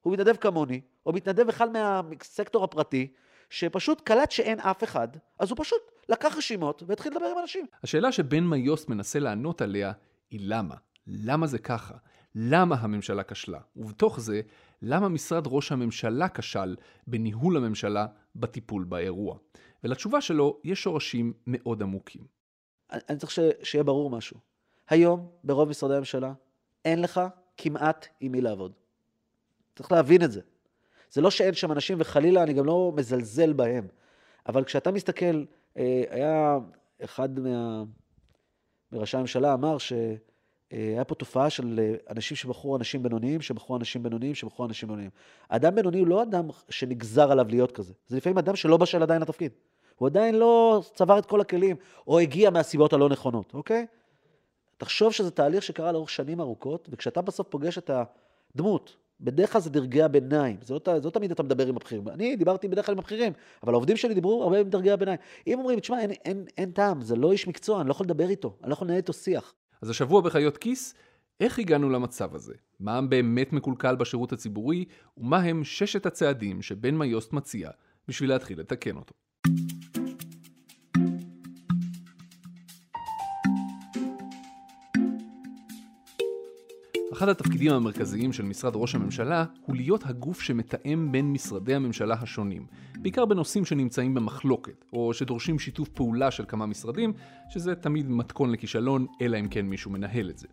הוא 0.00 0.12
מתנדב 0.12 0.36
כמוני, 0.36 0.80
או 1.06 1.12
מתנדב 1.12 1.46
בכלל 1.46 1.68
מהסקטור 1.68 2.64
הפרטי, 2.64 3.12
שפשוט 3.50 4.00
קלט 4.00 4.30
שאין 4.30 4.60
אף 4.60 4.84
אחד, 4.84 5.08
אז 5.38 5.50
הוא 5.50 5.58
פשוט 5.60 5.80
לקח 6.08 6.36
רשימות 6.36 6.82
והתחיל 6.86 7.12
לדבר 7.12 7.26
עם 7.26 7.38
אנשים. 7.38 7.66
השאלה 7.82 8.12
שבן 8.12 8.44
מיוסט 8.44 8.88
מנסה 8.88 9.18
לענות 9.18 9.60
עליה 9.60 9.92
היא 10.30 10.40
למה. 10.42 10.74
למה 11.06 11.46
זה 11.46 11.58
ככה? 11.58 11.94
למה 12.34 12.76
הממשלה 12.76 13.22
כשלה? 13.22 13.60
ובתוך 13.76 14.20
זה, 14.20 14.40
למה 14.82 15.08
משרד 15.08 15.44
ראש 15.46 15.72
הממשלה 15.72 16.28
כשל 16.28 16.76
בניהול 17.06 17.56
הממשלה 17.56 18.06
בטיפול 18.36 18.84
באירוע? 18.84 19.38
ולתשובה 19.84 20.20
שלו 20.20 20.60
יש 20.64 20.82
שורשים 20.82 21.32
מאוד 21.46 21.82
עמוקים. 21.82 22.22
אני 22.90 23.18
צריך 23.18 23.32
ש... 23.32 23.38
שיהיה 23.62 23.84
ברור 23.84 24.10
משהו. 24.10 24.36
היום, 24.88 25.30
ברוב 25.44 25.68
משרדי 25.68 25.94
הממשלה, 25.94 26.32
אין 26.84 27.00
לך 27.00 27.20
כמעט 27.56 28.06
עם 28.20 28.32
מי 28.32 28.40
לעבוד. 28.40 28.72
צריך 29.76 29.92
להבין 29.92 30.22
את 30.22 30.32
זה. 30.32 30.40
זה 31.10 31.20
לא 31.20 31.30
שאין 31.30 31.54
שם 31.54 31.72
אנשים, 31.72 31.98
וחלילה, 32.00 32.42
אני 32.42 32.52
גם 32.52 32.64
לא 32.64 32.92
מזלזל 32.96 33.52
בהם. 33.52 33.86
אבל 34.46 34.64
כשאתה 34.64 34.90
מסתכל, 34.90 35.44
אה, 35.78 36.02
היה 36.10 36.58
אחד 37.04 37.40
מה... 37.40 37.84
מראשי 38.92 39.16
הממשלה 39.16 39.54
אמר 39.54 39.78
ש... 39.78 39.92
אה, 40.74 40.88
היה 40.88 41.04
פה 41.04 41.14
תופעה 41.14 41.50
של 41.50 41.80
אה, 41.82 41.94
אנשים 42.10 42.36
שבחרו 42.36 42.76
אנשים 42.76 43.02
בינוניים, 43.02 43.40
שבחרו 43.40 43.76
אנשים 43.76 44.02
בינוניים, 44.02 44.34
שבחרו 44.34 44.66
אנשים 44.66 44.88
בינוניים. 44.88 45.10
אדם 45.48 45.74
בינוני 45.74 45.98
הוא 45.98 46.06
לא 46.06 46.22
אדם 46.22 46.48
שנגזר 46.68 47.32
עליו 47.32 47.46
להיות 47.48 47.72
כזה. 47.72 47.92
זה 48.08 48.16
לפעמים 48.16 48.38
אדם 48.38 48.56
שלא 48.56 48.76
בשל 48.76 49.02
עדיין 49.02 49.22
לתפקיד. 49.22 49.52
הוא 49.96 50.08
עדיין 50.08 50.34
לא 50.34 50.82
צבר 50.94 51.18
את 51.18 51.26
כל 51.26 51.40
הכלים, 51.40 51.76
או 52.06 52.18
הגיע 52.18 52.50
מהסיבות 52.50 52.92
הלא 52.92 53.08
נכונות, 53.08 53.54
אוקיי? 53.54 53.86
תחשוב 54.76 55.12
שזה 55.12 55.30
תהליך 55.30 55.62
שקרה 55.62 55.92
לאורך 55.92 56.10
שנים 56.10 56.40
ארוכות, 56.40 56.88
וכשאתה 56.92 57.22
בסוף 57.22 57.46
פוגש 57.48 57.78
את 57.78 57.90
הדמות, 58.54 58.96
בדרך 59.20 59.52
כלל 59.52 59.60
זה 59.60 59.70
דרגי 59.70 60.02
הביניים, 60.02 60.56
זה 60.62 60.74
לא, 60.74 60.80
זה 60.98 61.04
לא 61.04 61.10
תמיד 61.10 61.30
אתה 61.30 61.42
מדבר 61.42 61.66
עם 61.66 61.76
הבכירים. 61.76 62.08
אני 62.08 62.36
דיברתי 62.36 62.68
בדרך 62.68 62.86
כלל 62.86 62.92
עם 62.92 62.98
הבכירים, 62.98 63.32
אבל 63.62 63.72
העובדים 63.72 63.96
שלי 63.96 64.14
דיברו 64.14 64.42
הרבה 64.42 64.60
עם 64.60 64.68
דרגי 64.68 64.90
הביניים. 64.90 65.18
אם 65.46 65.58
אומרים, 65.58 65.80
תשמע, 65.80 66.00
אין, 66.00 66.10
אין, 66.10 66.44
אין 66.58 66.70
טעם, 66.70 67.02
זה 67.02 67.16
לא 67.16 67.32
איש 67.32 67.48
מקצוע, 67.48 67.80
אני 67.80 67.88
לא 67.88 67.92
יכול 67.92 68.06
לדבר 68.06 68.28
איתו, 68.28 68.56
אני 68.62 68.68
לא 68.68 68.74
יכול 68.74 68.86
לנהל 68.86 68.96
איתו 68.96 69.12
שיח. 69.12 69.54
אז 69.82 69.90
השבוע 69.90 70.20
בחיות 70.20 70.56
כיס, 70.56 70.94
איך 71.40 71.58
הגענו 71.58 71.90
למצב 71.90 72.34
הזה? 72.34 72.54
מה 72.80 73.02
באמת 73.02 73.52
מקולקל 73.52 73.96
בשירות 73.96 74.32
הציבורי, 74.32 74.84
ומה 75.16 75.38
הם 75.38 75.64
ששת 75.64 76.06
הצעדים 76.06 76.62
שבן 76.62 76.94
מיוסט 76.94 77.32
מציע 77.32 77.70
בשביל 78.08 78.30
להתחיל 78.30 78.60
לתקן 78.60 78.96
אותו. 78.96 79.14
אחד 87.14 87.28
התפקידים 87.28 87.72
המרכזיים 87.72 88.32
של 88.32 88.42
משרד 88.42 88.72
ראש 88.76 88.94
הממשלה 88.94 89.44
הוא 89.66 89.76
להיות 89.76 90.06
הגוף 90.06 90.40
שמתאם 90.40 91.08
בין 91.12 91.32
משרדי 91.32 91.74
הממשלה 91.74 92.16
השונים, 92.20 92.66
בעיקר 92.98 93.24
בנושאים 93.24 93.64
שנמצאים 93.64 94.14
במחלוקת, 94.14 94.84
או 94.92 95.14
שדורשים 95.14 95.58
שיתוף 95.58 95.88
פעולה 95.88 96.30
של 96.30 96.44
כמה 96.48 96.66
משרדים, 96.66 97.12
שזה 97.48 97.74
תמיד 97.74 98.10
מתכון 98.10 98.50
לכישלון, 98.50 99.06
אלא 99.20 99.40
אם 99.40 99.48
כן 99.48 99.66
מישהו 99.66 99.90
מנהל 99.90 100.30
את 100.30 100.38
זה. 100.38 100.46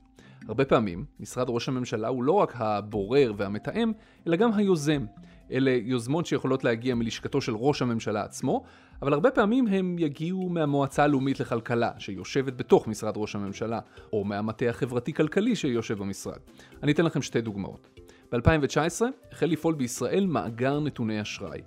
הרבה 0.48 0.65
פעמים, 0.65 1.06
משרד 1.20 1.50
ראש 1.50 1.68
הממשלה 1.68 2.08
הוא 2.08 2.24
לא 2.24 2.32
רק 2.32 2.53
הבורר 2.56 3.34
והמתאם, 3.38 3.91
אלא 4.27 4.36
גם 4.36 4.53
היוזם. 4.53 5.06
אלה 5.51 5.72
יוזמות 5.72 6.25
שיכולות 6.25 6.63
להגיע 6.63 6.96
מלשכתו 6.96 7.41
של 7.41 7.55
ראש 7.55 7.81
הממשלה 7.81 8.24
עצמו, 8.24 8.63
אבל 9.01 9.13
הרבה 9.13 9.31
פעמים 9.31 9.67
הם 9.67 9.96
יגיעו 10.00 10.50
מהמועצה 10.50 11.03
הלאומית 11.03 11.39
לכלכלה, 11.39 11.91
שיושבת 11.98 12.53
בתוך 12.53 12.88
משרד 12.88 13.13
ראש 13.17 13.36
הממשלה, 13.36 13.79
או 14.13 14.24
מהמטה 14.24 14.70
החברתי-כלכלי 14.70 15.55
שיושב 15.55 15.98
במשרד. 15.98 16.39
אני 16.84 16.91
אתן 16.91 17.05
לכם 17.05 17.22
שתי 17.22 17.41
דוגמאות. 17.41 17.89
ב-2019 18.31 19.01
החל 19.31 19.46
לפעול 19.46 19.74
בישראל 19.74 20.25
מאגר 20.25 20.79
נתוני 20.79 21.22
אשראי. 21.22 21.62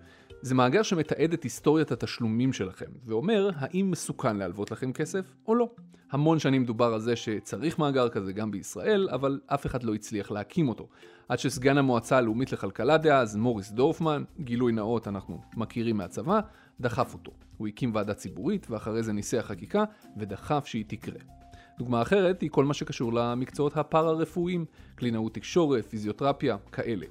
זה 0.45 0.55
מאגר 0.55 0.83
שמתעד 0.83 1.33
את 1.33 1.43
היסטוריית 1.43 1.93
התשלומים 1.93 2.53
שלכם, 2.53 2.91
ואומר 3.05 3.51
האם 3.55 3.91
מסוכן 3.91 4.37
להלוות 4.37 4.71
לכם 4.71 4.93
כסף 4.93 5.35
או 5.47 5.55
לא. 5.55 5.71
המון 6.11 6.39
שנים 6.39 6.65
דובר 6.65 6.95
על 6.95 7.01
זה 7.01 7.17
שצריך 7.17 7.79
מאגר 7.79 8.09
כזה 8.09 8.33
גם 8.33 8.51
בישראל, 8.51 9.09
אבל 9.13 9.41
אף 9.47 9.67
אחד 9.67 9.83
לא 9.83 9.95
הצליח 9.95 10.31
להקים 10.31 10.69
אותו. 10.69 10.89
עד 11.29 11.39
שסגן 11.39 11.79
המועצה 11.79 12.17
הלאומית 12.17 12.53
לכלכלה 12.53 12.99
דאז, 12.99 13.37
מוריס 13.37 13.71
דורפמן, 13.71 14.25
גילוי 14.41 14.73
נאות 14.73 15.09
אנחנו 15.09 15.41
מכירים 15.57 15.97
מהצבא, 15.97 16.41
דחף 16.81 17.15
אותו. 17.15 17.33
הוא 17.57 17.69
הקים 17.69 17.95
ועדה 17.95 18.15
ציבורית, 18.15 18.67
ואחרי 18.71 19.03
זה 19.03 19.13
ניסח 19.13 19.45
חקיקה, 19.49 19.85
ודחף 20.17 20.67
שהיא 20.67 20.85
תקרה. 20.89 21.19
דוגמה 21.79 22.03
אחרת 22.03 22.41
היא 22.41 22.51
כל 22.51 22.65
מה 22.65 22.75
שקשור 22.75 23.13
למקצועות 23.13 23.77
הפארה-רפואיים, 23.77 24.65
קלינאות 24.95 25.35
תקשורת, 25.35 25.87
פיזיותרפיה, 25.87 26.57
כאלה. 26.73 27.07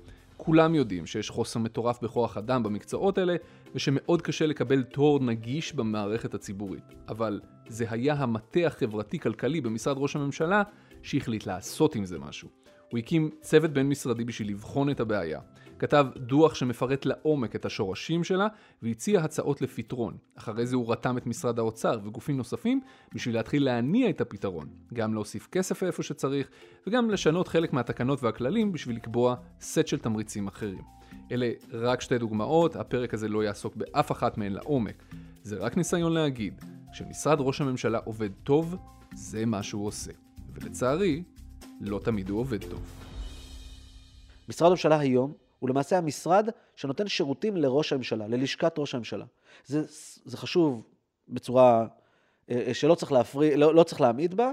כולם 0.46 0.76
יודעים 0.76 1.06
שיש 1.06 1.30
חוסר 1.30 1.60
מטורף 1.60 2.02
בכוח 2.02 2.38
אדם 2.38 2.64
במקצועות 2.64 3.18
האלה, 3.18 3.36
ושמאוד 3.76 4.22
קשה 4.22 4.46
לקבל 4.46 4.84
תור 4.84 5.20
נגיש 5.20 5.74
במערכת 5.74 6.34
הציבורית. 6.34 6.84
אבל 7.10 7.42
זה 7.68 7.86
היה 7.90 8.14
המטה 8.14 8.60
החברתי-כלכלי 8.68 9.62
במשרד 9.62 9.96
ראש 10.00 10.16
הממשלה 10.16 10.64
שהחליט 11.02 11.48
לעשות 11.48 11.96
עם 11.96 12.06
זה 12.06 12.20
משהו. 12.20 12.50
הוא 12.92 13.00
הקים 13.00 13.30
צוות 13.42 13.72
בין-משרדי 13.72 14.24
בשביל 14.24 14.50
לבחון 14.50 14.90
את 14.90 15.00
הבעיה. 15.00 15.40
כתב 15.80 16.06
דוח 16.18 16.56
שמפרט 16.56 17.06
לעומק 17.06 17.56
את 17.56 17.66
השורשים 17.66 18.24
שלה 18.24 18.48
והציע 18.82 19.22
הצעות 19.22 19.62
לפתרון. 19.62 20.18
אחרי 20.36 20.66
זה 20.66 20.76
הוא 20.76 20.92
רתם 20.92 21.18
את 21.18 21.28
משרד 21.28 21.60
האוצר 21.60 22.00
וגופים 22.04 22.38
נוספים 22.38 22.82
בשביל 23.14 23.36
להתחיל 23.36 23.66
להניע 23.66 24.10
את 24.10 24.22
הפתרון. 24.22 24.68
גם 24.94 25.14
להוסיף 25.14 25.48
כסף 25.52 25.84
איפה 25.84 26.04
שצריך 26.04 26.50
וגם 26.88 27.10
לשנות 27.10 27.48
חלק 27.48 27.74
מהתקנות 27.74 28.24
והכללים 28.24 28.72
בשביל 28.72 28.96
לקבוע 28.96 29.36
סט 29.62 29.88
של 29.88 30.00
תמריצים 30.00 30.48
אחרים. 30.48 30.82
אלה 31.32 31.52
רק 31.72 32.02
שתי 32.02 32.18
דוגמאות, 32.18 32.76
הפרק 32.76 33.14
הזה 33.14 33.28
לא 33.28 33.44
יעסוק 33.44 33.76
באף 33.76 34.12
אחת 34.12 34.38
מהן 34.38 34.54
לעומק. 34.54 35.04
זה 35.44 35.58
רק 35.58 35.78
ניסיון 35.78 36.14
להגיד, 36.14 36.62
כשמשרד 36.94 37.38
ראש 37.40 37.62
הממשלה 37.62 38.00
עובד 38.06 38.30
טוב, 38.44 38.76
זה 39.14 39.46
מה 39.46 39.64
שהוא 39.64 39.88
עושה. 39.88 40.12
ולצערי, 40.54 41.24
לא 41.82 42.00
תמיד 42.04 42.30
הוא 42.30 42.40
עובד 42.40 42.64
טוב. 42.64 42.82
משרד 44.50 44.68
הממשלה 44.68 45.00
היום 45.00 45.34
הוא 45.64 45.70
למעשה 45.70 45.98
המשרד 45.98 46.50
שנותן 46.76 47.08
שירותים 47.08 47.58
לראש 47.58 47.94
הממשלה, 47.94 48.28
ללשכת 48.28 48.74
ראש 48.78 48.96
הממשלה. 48.96 49.26
זה, 49.66 49.84
זה 50.26 50.38
חשוב 50.38 50.84
בצורה 51.28 51.88
אה, 52.50 52.64
אה, 52.68 52.74
שלא 52.74 52.96
צריך 52.96 53.12
להפריע, 53.12 53.58
לא, 53.58 53.76
לא 53.76 53.84
צריך 53.84 54.02
להעמיד 54.02 54.36
בה, 54.36 54.52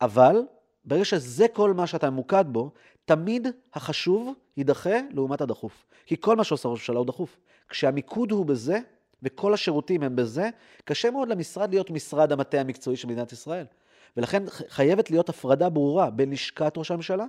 אבל 0.00 0.36
ברגע 0.84 1.04
שזה 1.04 1.48
כל 1.48 1.72
מה 1.72 1.86
שאתה 1.86 2.10
ממוקד 2.10 2.44
בו, 2.48 2.70
תמיד 3.04 3.48
החשוב 3.74 4.34
יידחה 4.56 4.98
לעומת 5.10 5.40
הדחוף. 5.40 5.86
כי 6.06 6.16
כל 6.20 6.36
מה 6.36 6.44
שעושה 6.44 6.68
ראש 6.68 6.78
הממשלה 6.78 6.98
הוא 6.98 7.06
דחוף. 7.06 7.36
כשהמיקוד 7.68 8.30
הוא 8.30 8.46
בזה, 8.46 8.78
וכל 9.22 9.54
השירותים 9.54 10.02
הם 10.02 10.16
בזה, 10.16 10.50
קשה 10.84 11.10
מאוד 11.10 11.28
למשרד 11.28 11.70
להיות 11.70 11.90
משרד 11.90 12.32
המטה 12.32 12.60
המקצועי 12.60 12.96
של 12.96 13.08
מדינת 13.08 13.32
ישראל. 13.32 13.66
ולכן 14.16 14.42
חייבת 14.48 15.10
להיות 15.10 15.28
הפרדה 15.28 15.68
ברורה 15.68 16.10
בין 16.10 16.30
לשכת 16.30 16.72
ראש 16.76 16.90
הממשלה 16.90 17.24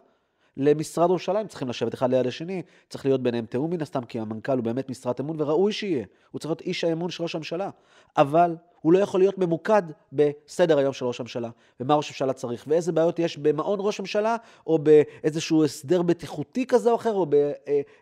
למשרד 0.58 1.10
ירושלים, 1.10 1.48
צריכים 1.48 1.70
לשבת 1.70 1.94
אחד 1.94 2.10
ליד 2.10 2.28
השני, 2.28 2.62
צריך 2.90 3.06
להיות 3.06 3.24
ביניהם 3.24 3.46
תיאום 3.46 3.72
מן 3.72 3.82
הסתם, 3.82 4.04
כי 4.04 4.20
המנכ"ל 4.20 4.52
הוא 4.52 4.64
באמת 4.64 4.90
משרת 4.90 5.20
אמון 5.20 5.42
וראוי 5.42 5.72
שיהיה. 5.72 6.06
הוא 6.32 6.40
צריך 6.40 6.50
להיות 6.50 6.62
איש 6.62 6.84
האמון 6.84 7.10
של 7.10 7.24
ראש 7.24 7.36
הממשלה. 7.36 7.70
אבל 8.18 8.56
הוא 8.82 8.94
לא 8.94 9.00
יכול 9.00 9.20
להיות 9.20 9.38
ממוקד 9.38 9.82
בסדר 10.14 10.78
היום 10.78 10.94
של 10.94 11.06
ראש 11.06 11.20
הממשלה, 11.20 11.50
ומה 11.80 11.96
ראש 11.96 12.10
הממשלה 12.10 12.34
צריך, 12.34 12.66
ואיזה 12.68 12.92
בעיות 12.92 13.20
יש 13.20 13.38
במעון 13.38 13.80
ראש 13.82 14.00
הממשלה, 14.00 14.36
או 14.68 14.80
באיזשהו 14.80 15.66
הסדר 15.66 16.02
בטיחותי 16.02 16.66
כזה 16.68 16.92
או 16.92 16.96
אחר, 16.96 17.14
או 17.14 17.26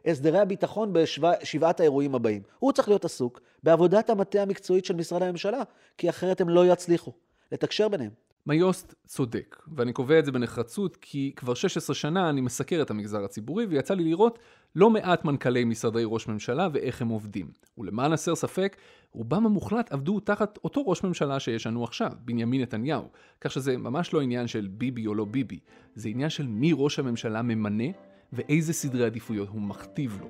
בהסדרי 0.06 0.40
הביטחון 0.40 0.94
בשבעת 0.94 1.80
האירועים 1.80 2.16
הבאים. 2.16 2.42
הוא 2.60 2.72
צריך 2.72 2.88
להיות 2.88 3.06
עסוק 3.06 3.42
בעבודת 3.64 4.10
המטה 4.10 4.42
המקצועית 4.42 4.86
של 4.86 4.96
משרד 4.96 5.22
הממשלה, 5.24 5.62
כי 5.98 6.10
אחרת 6.10 6.42
הם 6.42 6.50
לא 6.50 6.66
יצליחו 6.66 7.12
לתקשר 7.52 7.88
ביניהם. 7.88 8.29
מיוסט 8.48 8.96
צודק, 9.06 9.56
ואני 9.76 9.94
קובע 9.94 10.20
את 10.20 10.26
זה 10.26 10.32
בנחרצות 10.32 10.96
כי 11.02 11.34
כבר 11.36 11.54
16 11.54 11.96
שנה 11.96 12.30
אני 12.30 12.42
מסקר 12.42 12.82
את 12.82 12.92
המגזר 12.92 13.24
הציבורי 13.24 13.66
ויצא 13.66 13.94
לי 13.94 14.04
לראות 14.04 14.40
לא 14.76 14.90
מעט 14.90 15.26
מנכ"לי 15.26 15.64
משרדי 15.64 16.04
ראש 16.06 16.28
ממשלה 16.28 16.68
ואיך 16.74 17.02
הם 17.02 17.08
עובדים. 17.08 17.52
ולמען 17.78 18.14
הסר 18.14 18.36
ספק, 18.36 18.78
רובם 19.12 19.46
המוחלט 19.46 19.92
עבדו 19.92 20.20
תחת 20.20 20.60
אותו 20.64 20.88
ראש 20.88 21.04
ממשלה 21.04 21.40
שיש 21.40 21.68
לנו 21.68 21.84
עכשיו, 21.84 22.12
בנימין 22.26 22.62
נתניהו. 22.62 23.08
כך 23.42 23.52
שזה 23.52 23.78
ממש 23.78 24.14
לא 24.14 24.22
עניין 24.22 24.48
של 24.48 24.68
ביבי 24.72 25.08
או 25.08 25.16
לא 25.16 25.26
ביבי, 25.26 25.60
זה 25.96 26.10
עניין 26.10 26.30
של 26.30 26.48
מי 26.48 26.72
ראש 26.76 27.00
הממשלה 27.00 27.42
ממנה 27.42 27.92
ואיזה 28.34 28.74
סדרי 28.74 29.06
עדיפויות 29.06 29.50
הוא 29.50 29.62
מכתיב 29.62 30.18
לו. 30.22 30.28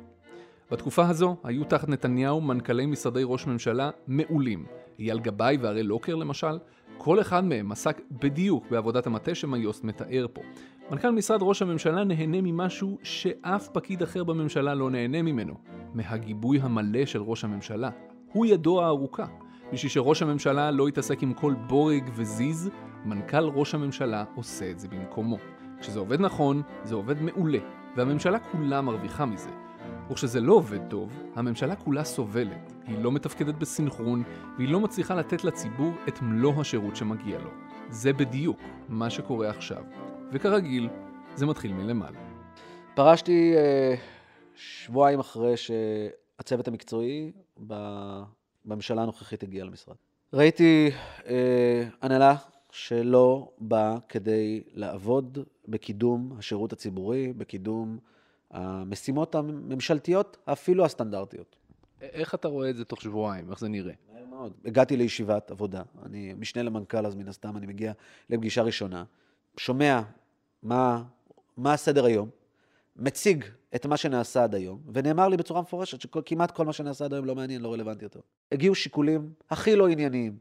בתקופה 0.71 1.09
הזו 1.09 1.37
היו 1.43 1.63
תחת 1.63 1.89
נתניהו 1.89 2.41
מנכ"לי 2.41 2.85
משרדי 2.85 3.21
ראש 3.25 3.47
ממשלה 3.47 3.89
מעולים. 4.07 4.65
אייל 4.99 5.19
גבאי 5.19 5.57
והראל 5.57 5.85
לוקר 5.85 6.15
למשל, 6.15 6.57
כל 7.01 7.21
אחד 7.21 7.45
מהם 7.45 7.71
עסק 7.71 8.01
בדיוק 8.11 8.65
בעבודת 8.71 9.07
המטה 9.07 9.35
שמיוסט 9.35 9.83
מתאר 9.83 10.25
פה. 10.33 10.41
מנכ"ל 10.91 11.09
משרד 11.09 11.39
ראש 11.41 11.61
הממשלה 11.61 12.03
נהנה 12.03 12.41
ממשהו 12.41 12.97
שאף 13.03 13.67
פקיד 13.67 14.01
אחר 14.01 14.23
בממשלה 14.23 14.75
לא 14.75 14.89
נהנה 14.89 15.21
ממנו, 15.21 15.53
מהגיבוי 15.93 16.59
המלא 16.61 17.05
של 17.05 17.21
ראש 17.21 17.43
הממשלה. 17.43 17.89
הוא 18.33 18.45
ידו 18.45 18.81
הארוכה. 18.81 19.25
בשביל 19.73 19.89
שראש 19.89 20.21
הממשלה 20.21 20.71
לא 20.71 20.89
יתעסק 20.89 21.23
עם 21.23 21.33
כל 21.33 21.53
בורג 21.67 22.03
וזיז, 22.15 22.69
מנכ"ל 23.05 23.43
ראש 23.43 23.75
הממשלה 23.75 24.23
עושה 24.35 24.71
את 24.71 24.79
זה 24.79 24.87
במקומו. 24.87 25.37
כשזה 25.79 25.99
עובד 25.99 26.21
נכון, 26.21 26.61
זה 26.83 26.95
עובד 26.95 27.21
מעולה, 27.21 27.59
והממשלה 27.95 28.39
כולה 28.39 28.81
מרוויחה 28.81 29.25
מזה. 29.25 29.49
וכשזה 30.11 30.41
לא 30.41 30.53
עובד 30.53 30.87
טוב, 30.89 31.23
הממשלה 31.35 31.75
כולה 31.75 32.03
סובלת. 32.03 32.73
היא 32.89 32.97
לא 32.97 33.11
מתפקדת 33.11 33.55
בסנכרון, 33.55 34.23
והיא 34.57 34.69
לא 34.69 34.79
מצליחה 34.79 35.15
לתת 35.15 35.43
לציבור 35.43 35.91
את 36.07 36.21
מלוא 36.21 36.53
השירות 36.61 36.95
שמגיע 36.95 37.39
לו. 37.39 37.49
זה 37.89 38.13
בדיוק 38.13 38.59
מה 38.89 39.09
שקורה 39.09 39.49
עכשיו. 39.49 39.83
וכרגיל, 40.31 40.89
זה 41.35 41.45
מתחיל 41.45 41.73
מלמעלה. 41.73 42.19
פרשתי 42.95 43.53
אה, 43.57 43.95
שבועיים 44.55 45.19
אחרי 45.19 45.53
שהצוות 45.57 46.67
המקצועי 46.67 47.31
בממשלה 47.57 49.01
הנוכחית 49.01 49.43
הגיע 49.43 49.63
למשרד. 49.65 49.95
ראיתי 50.33 50.91
אה, 51.27 51.83
הנהלה 52.01 52.35
שלא 52.71 53.51
באה 53.59 53.97
כדי 54.09 54.63
לעבוד 54.73 55.37
בקידום 55.67 56.33
השירות 56.37 56.73
הציבורי, 56.73 57.33
בקידום 57.33 57.97
המשימות 58.51 59.35
הממשלתיות, 59.35 60.37
אפילו 60.45 60.85
הסטנדרטיות. 60.85 61.58
איך 62.01 62.35
אתה 62.35 62.47
רואה 62.47 62.69
את 62.69 62.75
זה 62.75 62.85
תוך 62.85 63.01
שבועיים? 63.01 63.51
איך 63.51 63.59
זה 63.59 63.69
נראה? 63.69 63.93
מהר 64.13 64.25
מאוד. 64.25 64.53
הגעתי 64.65 64.97
לישיבת 64.97 65.51
עבודה, 65.51 65.81
אני 66.05 66.33
משנה 66.33 66.63
למנכ"ל, 66.63 67.05
אז 67.05 67.15
מן 67.15 67.27
הסתם 67.27 67.57
אני 67.57 67.65
מגיע 67.65 67.93
לפגישה 68.29 68.61
ראשונה, 68.61 69.03
שומע 69.57 70.01
מה, 70.63 71.03
מה 71.57 71.73
הסדר 71.73 72.05
היום, 72.05 72.29
מציג 72.95 73.45
את 73.75 73.85
מה 73.85 73.97
שנעשה 73.97 74.43
עד 74.43 74.55
היום, 74.55 74.81
ונאמר 74.93 75.27
לי 75.27 75.37
בצורה 75.37 75.61
מפורשת 75.61 76.01
שכמעט 76.01 76.51
כל 76.51 76.65
מה 76.65 76.73
שנעשה 76.73 77.05
עד 77.05 77.13
היום 77.13 77.25
לא 77.25 77.35
מעניין, 77.35 77.61
לא 77.61 77.73
רלוונטי 77.73 78.05
יותר. 78.05 78.19
הגיעו 78.51 78.75
שיקולים 78.75 79.33
הכי 79.49 79.75
לא 79.75 79.87
ענייניים. 79.87 80.37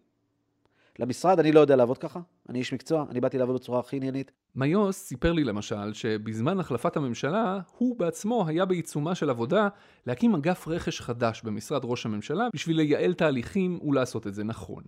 למשרד, 0.98 1.38
אני 1.38 1.52
לא 1.52 1.60
יודע 1.60 1.76
לעבוד 1.76 1.98
ככה, 1.98 2.20
אני 2.48 2.58
איש 2.58 2.72
מקצוע, 2.72 3.04
אני 3.10 3.20
באתי 3.20 3.38
לעבוד 3.38 3.54
בצורה 3.54 3.80
הכי 3.80 3.96
עניינית. 3.96 4.32
מיוס 4.54 4.96
סיפר 4.96 5.32
לי 5.32 5.44
למשל 5.44 5.92
שבזמן 5.92 6.60
החלפת 6.60 6.96
הממשלה, 6.96 7.60
הוא 7.78 7.98
בעצמו 7.98 8.48
היה 8.48 8.64
בעיצומה 8.64 9.14
של 9.14 9.30
עבודה 9.30 9.68
להקים 10.06 10.34
אגף 10.34 10.68
רכש 10.68 11.00
חדש 11.00 11.42
במשרד 11.42 11.80
ראש 11.84 12.06
הממשלה 12.06 12.48
בשביל 12.54 12.76
לייעל 12.76 13.14
תהליכים 13.14 13.78
ולעשות 13.82 14.26
את 14.26 14.34
זה 14.34 14.44
נכון. 14.44 14.82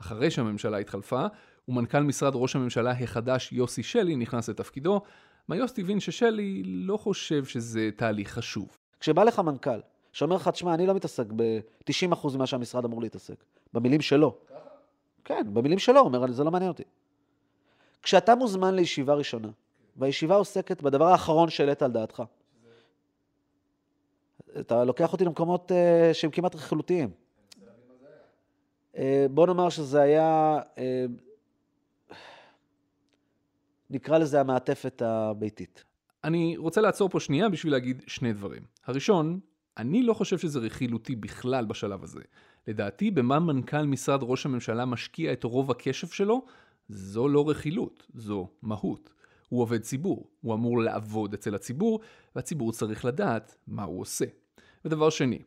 אחרי 0.00 0.30
שהממשלה 0.30 0.78
התחלפה, 0.78 1.26
ומנכ"ל 1.68 2.00
משרד 2.00 2.32
ראש 2.34 2.56
הממשלה 2.56 2.90
החדש 2.90 3.52
יוסי 3.52 3.82
שלי 3.82 4.16
נכנס 4.16 4.48
לתפקידו, 4.48 5.00
מיוס 5.48 5.78
הבין 5.78 6.00
ששלי 6.00 6.62
לא 6.64 6.96
חושב 6.96 7.44
שזה 7.44 7.90
תהליך 7.96 8.32
חשוב. 8.32 8.76
כשבא 9.00 9.24
לך 9.24 9.38
מנכ"ל 9.38 9.80
שאומר 10.12 10.36
לך, 10.36 10.48
תשמע, 10.48 10.74
אני 10.74 10.86
לא 10.86 10.94
מתעסק 10.94 11.26
ב-90% 11.36 12.34
ממה 12.34 12.46
שהמשרד 12.46 12.84
אמור 12.84 13.02
להתעסק, 13.02 13.44
במילים 13.72 14.00
שלו. 14.00 14.36
כן, 15.24 15.42
במילים 15.52 15.78
שלו, 15.78 16.00
הוא 16.00 16.06
אומר, 16.06 16.32
זה 16.32 16.44
לא 16.44 16.50
מעניין 16.50 16.70
אותי. 16.70 16.82
כשאתה 18.06 18.34
מוזמן 18.34 18.74
לישיבה 18.74 19.14
ראשונה, 19.14 19.48
והישיבה 19.96 20.34
עוסקת 20.34 20.82
בדבר 20.82 21.04
האחרון 21.04 21.50
שהעלית 21.50 21.82
על 21.82 21.92
דעתך. 21.92 22.22
אתה 24.60 24.84
לוקח 24.84 25.12
אותי 25.12 25.24
למקומות 25.24 25.70
uh, 25.70 25.74
שהם 26.14 26.30
כמעט 26.30 26.54
רכילותיים. 26.54 27.10
Uh, 28.94 28.98
בוא 29.30 29.46
נאמר 29.46 29.68
שזה 29.68 30.00
היה, 30.00 30.58
uh, 30.74 32.12
נקרא 33.90 34.18
לזה 34.18 34.40
המעטפת 34.40 35.02
הביתית. 35.02 35.84
אני 36.24 36.56
רוצה 36.56 36.80
לעצור 36.80 37.08
פה 37.08 37.20
שנייה 37.20 37.48
בשביל 37.48 37.72
להגיד 37.72 38.02
שני 38.06 38.32
דברים. 38.32 38.62
הראשון, 38.84 39.40
אני 39.76 40.02
לא 40.02 40.14
חושב 40.14 40.38
שזה 40.38 40.58
רכילותי 40.58 41.16
בכלל 41.16 41.64
בשלב 41.64 42.02
הזה. 42.04 42.20
לדעתי, 42.66 43.10
במה 43.10 43.38
מנכ"ל 43.38 43.82
משרד 43.82 44.20
ראש 44.22 44.46
הממשלה 44.46 44.84
משקיע 44.84 45.32
את 45.32 45.44
רוב 45.44 45.70
הקשב 45.70 46.06
שלו, 46.06 46.42
זו 46.88 47.28
לא 47.28 47.50
רכילות, 47.50 48.06
זו 48.14 48.48
מהות. 48.62 49.10
הוא 49.48 49.62
עובד 49.62 49.80
ציבור, 49.80 50.30
הוא 50.40 50.54
אמור 50.54 50.82
לעבוד 50.82 51.34
אצל 51.34 51.54
הציבור, 51.54 52.00
והציבור 52.36 52.72
צריך 52.72 53.04
לדעת 53.04 53.56
מה 53.66 53.82
הוא 53.82 54.00
עושה. 54.00 54.24
ודבר 54.84 55.10
שני, 55.10 55.38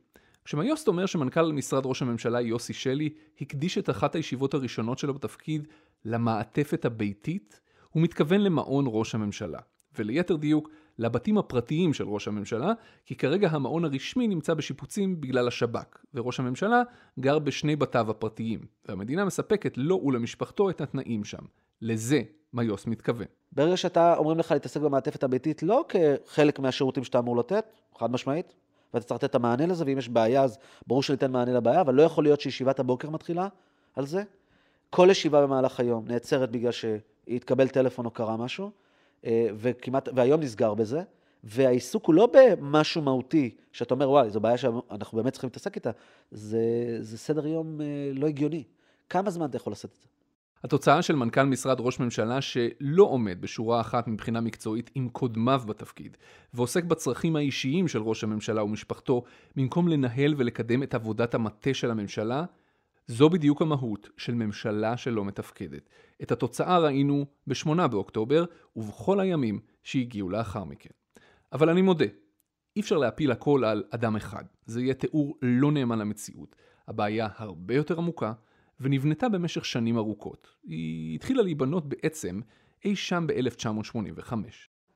כשמיוסט 0.46 0.88
אומר 0.88 1.06
שמנכ"ל 1.06 1.52
משרד 1.52 1.86
ראש 1.86 2.02
הממשלה 2.02 2.42
יוסי 2.42 2.74
שלי 2.74 3.10
הקדיש 3.42 3.78
את 3.78 3.90
אחת 3.90 4.16
הישיבות 4.16 4.54
הראשונות 4.54 5.00
שלו 5.00 5.14
בתפקיד 5.14 5.68
למעטפת 6.06 6.86
הביתית, 6.86 7.62
הוא 7.90 8.04
מתכוון 8.04 8.42
למעון 8.42 8.86
ראש 8.88 9.16
הממשלה. 9.16 9.60
וליתר 9.98 10.36
דיוק, 10.36 10.70
לבתים 11.00 11.38
הפרטיים 11.38 11.94
של 11.94 12.04
ראש 12.08 12.28
הממשלה, 12.28 12.74
כי 13.06 13.16
כרגע 13.16 13.50
המעון 13.52 13.86
הרשמי 13.86 14.28
נמצא 14.28 14.54
בשיפוצים 14.54 15.22
בגלל 15.22 15.48
השב"כ, 15.48 15.98
וראש 16.14 16.40
הממשלה 16.40 16.82
גר 17.20 17.40
בשני 17.40 17.76
בתיו 17.76 18.12
הפרטיים, 18.12 18.60
והמדינה 18.88 19.26
מספקת 19.26 19.78
לו 19.78 20.02
ולמשפחתו 20.06 20.70
את 20.70 20.82
התנאים 20.82 21.24
שם. 21.24 21.44
לזה 21.82 22.22
מיוס 22.54 22.88
מתכוון. 22.88 23.26
ברגע 23.52 23.78
שאתה 23.78 24.18
אומרים 24.18 24.40
לך 24.40 24.52
להתעסק 24.52 24.82
במעטפת 24.82 25.24
הביתית 25.24 25.64
לא 25.64 25.86
כחלק 25.90 26.60
מהשירותים 26.60 27.04
שאתה 27.04 27.20
אמור 27.20 27.38
לתת, 27.38 27.66
חד 27.98 28.12
משמעית, 28.12 28.54
ואתה 28.94 29.06
צריך 29.06 29.24
לתת 29.24 29.30
את 29.30 29.36
המענה 29.36 29.66
לזה, 29.66 29.86
ואם 29.86 29.98
יש 29.98 30.10
בעיה 30.10 30.44
אז 30.44 30.58
ברור 30.88 31.04
שניתן 31.04 31.32
מענה 31.32 31.54
לבעיה, 31.54 31.82
אבל 31.82 31.94
לא 31.94 32.02
יכול 32.02 32.24
להיות 32.24 32.42
שישיבת 32.42 32.80
הבוקר 32.80 33.10
מתחילה 33.10 33.48
על 33.96 34.06
זה. 34.06 34.24
כל 34.90 35.08
ישיבה 35.12 35.42
במהלך 35.42 35.80
היום 35.80 36.06
נעצרת 36.08 36.52
בגלל 36.52 36.72
שהתקבל 36.72 37.68
טלפון 37.68 38.06
או 38.06 38.12
קרה 38.12 38.38
משהו, 38.38 38.72
וכמעט, 39.56 40.10
והיום 40.16 40.42
נסגר 40.42 40.74
בזה, 40.74 41.02
והעיסוק 41.44 42.06
הוא 42.06 42.16
לא 42.16 42.30
במשהו 42.34 43.02
מהותי, 43.02 43.56
שאתה 43.72 43.94
אומר, 43.94 44.10
וואי, 44.10 44.30
זו 44.30 44.40
בעיה 44.40 44.58
שאנחנו 44.58 45.18
באמת 45.18 45.34
צריכים 45.34 45.48
להתעסק 45.48 45.76
איתה, 45.76 45.92
זה, 46.32 46.60
זה 47.00 47.18
סדר 47.18 47.48
יום 47.48 47.82
אה, 47.82 47.86
לא 48.14 48.28
הגיוני. 48.28 48.64
כמה 49.10 49.30
זמן 49.30 49.46
אתה 49.46 49.58
יכול 49.58 49.72
לעשות 49.72 49.92
את 49.92 49.98
זה? 50.02 50.08
התוצאה 50.64 51.02
של 51.02 51.16
מנכ"ל 51.16 51.44
משרד 51.44 51.78
ראש 51.80 52.00
ממשלה 52.00 52.42
שלא 52.42 53.04
עומד 53.04 53.42
בשורה 53.42 53.82
אחת 53.82 54.08
מבחינה 54.08 54.42
מקצועית 54.42 54.92
עם 54.96 55.10
קודמיו 55.10 55.62
בתפקיד, 55.66 56.18
ועוסק 56.54 56.84
בצרכים 56.84 57.36
האישיים 57.36 57.88
של 57.88 58.02
ראש 58.02 58.24
הממשלה 58.24 58.64
ומשפחתו, 58.64 59.24
במקום 59.56 59.88
לנהל 59.88 60.34
ולקדם 60.38 60.84
את 60.84 60.94
עבודת 60.94 61.34
המטה 61.34 61.74
של 61.74 61.92
הממשלה, 61.92 62.46
זו 63.10 63.30
בדיוק 63.30 63.62
המהות 63.62 64.10
של 64.18 64.34
ממשלה 64.34 64.98
שלא 64.98 65.26
מתפקדת. 65.26 65.90
את 66.22 66.32
התוצאה 66.32 66.80
ראינו 66.80 67.26
ב-8 67.48 67.88
באוקטובר 67.88 68.46
ובכל 68.76 69.20
הימים 69.20 69.60
שהגיעו 69.84 70.30
לאחר 70.30 70.64
מכן. 70.64 70.90
אבל 71.54 71.70
אני 71.70 71.82
מודה, 71.82 72.06
אי 72.76 72.82
אפשר 72.82 72.98
להפיל 72.98 73.32
הכל 73.32 73.64
על 73.66 73.84
אדם 73.90 74.16
אחד. 74.16 74.44
זה 74.66 74.82
יהיה 74.82 74.94
תיאור 74.94 75.38
לא 75.42 75.72
נאמן 75.72 76.00
למציאות. 76.00 76.56
הבעיה 76.88 77.28
הרבה 77.36 77.76
יותר 77.76 77.98
עמוקה, 77.98 78.34
ונבנתה 78.80 79.30
במשך 79.30 79.66
שנים 79.66 79.98
ארוכות. 79.98 80.48
היא 80.64 81.16
התחילה 81.16 81.44
להיבנות 81.44 81.90
בעצם 81.90 82.42
אי 82.86 82.96
שם 82.96 83.28
ב-1985. 83.28 84.34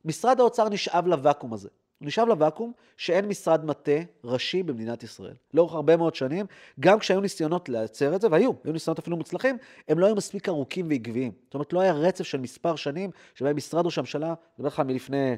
משרד 0.05 0.39
האוצר 0.39 0.69
נשאב 0.69 1.07
לוואקום 1.07 1.53
הזה. 1.53 1.69
הוא 1.99 2.07
נשאב 2.07 2.27
לוואקום 2.27 2.71
שאין 2.97 3.25
משרד 3.25 3.65
מטה 3.65 3.91
ראשי 4.23 4.63
במדינת 4.63 5.03
ישראל. 5.03 5.33
לאורך 5.53 5.73
הרבה 5.73 5.97
מאוד 5.97 6.15
שנים, 6.15 6.45
גם 6.79 6.99
כשהיו 6.99 7.21
ניסיונות 7.21 7.69
לייצר 7.69 8.15
את 8.15 8.21
זה, 8.21 8.27
והיו, 8.31 8.51
היו 8.63 8.73
ניסיונות 8.73 8.99
אפילו 8.99 9.17
מוצלחים, 9.17 9.57
הם 9.87 9.99
לא 9.99 10.05
היו 10.05 10.15
מספיק 10.15 10.49
ארוכים 10.49 10.89
ועקביים. 10.89 11.31
זאת 11.45 11.53
אומרת, 11.53 11.73
לא 11.73 11.81
היה 11.81 11.93
רצף 11.93 12.23
של 12.23 12.39
מספר 12.39 12.75
שנים 12.75 13.09
שבהם 13.35 13.55
משרד 13.55 13.85
ראש 13.85 13.97
הממשלה, 13.97 14.27
אני 14.27 14.35
מדבר 14.57 14.67
לך 14.67 14.79
מלפני 14.79 15.35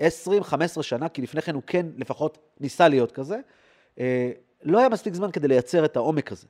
20-15 0.00 0.02
שנה, 0.82 1.08
כי 1.08 1.22
לפני 1.22 1.42
כן 1.42 1.54
הוא 1.54 1.62
כן 1.66 1.86
לפחות 1.96 2.38
ניסה 2.60 2.88
להיות 2.88 3.12
כזה, 3.12 3.40
אה, 3.98 4.30
לא 4.62 4.78
היה 4.78 4.88
מספיק 4.88 5.14
זמן 5.14 5.30
כדי 5.30 5.48
לייצר 5.48 5.84
את 5.84 5.96
העומק 5.96 6.32
הזה. 6.32 6.46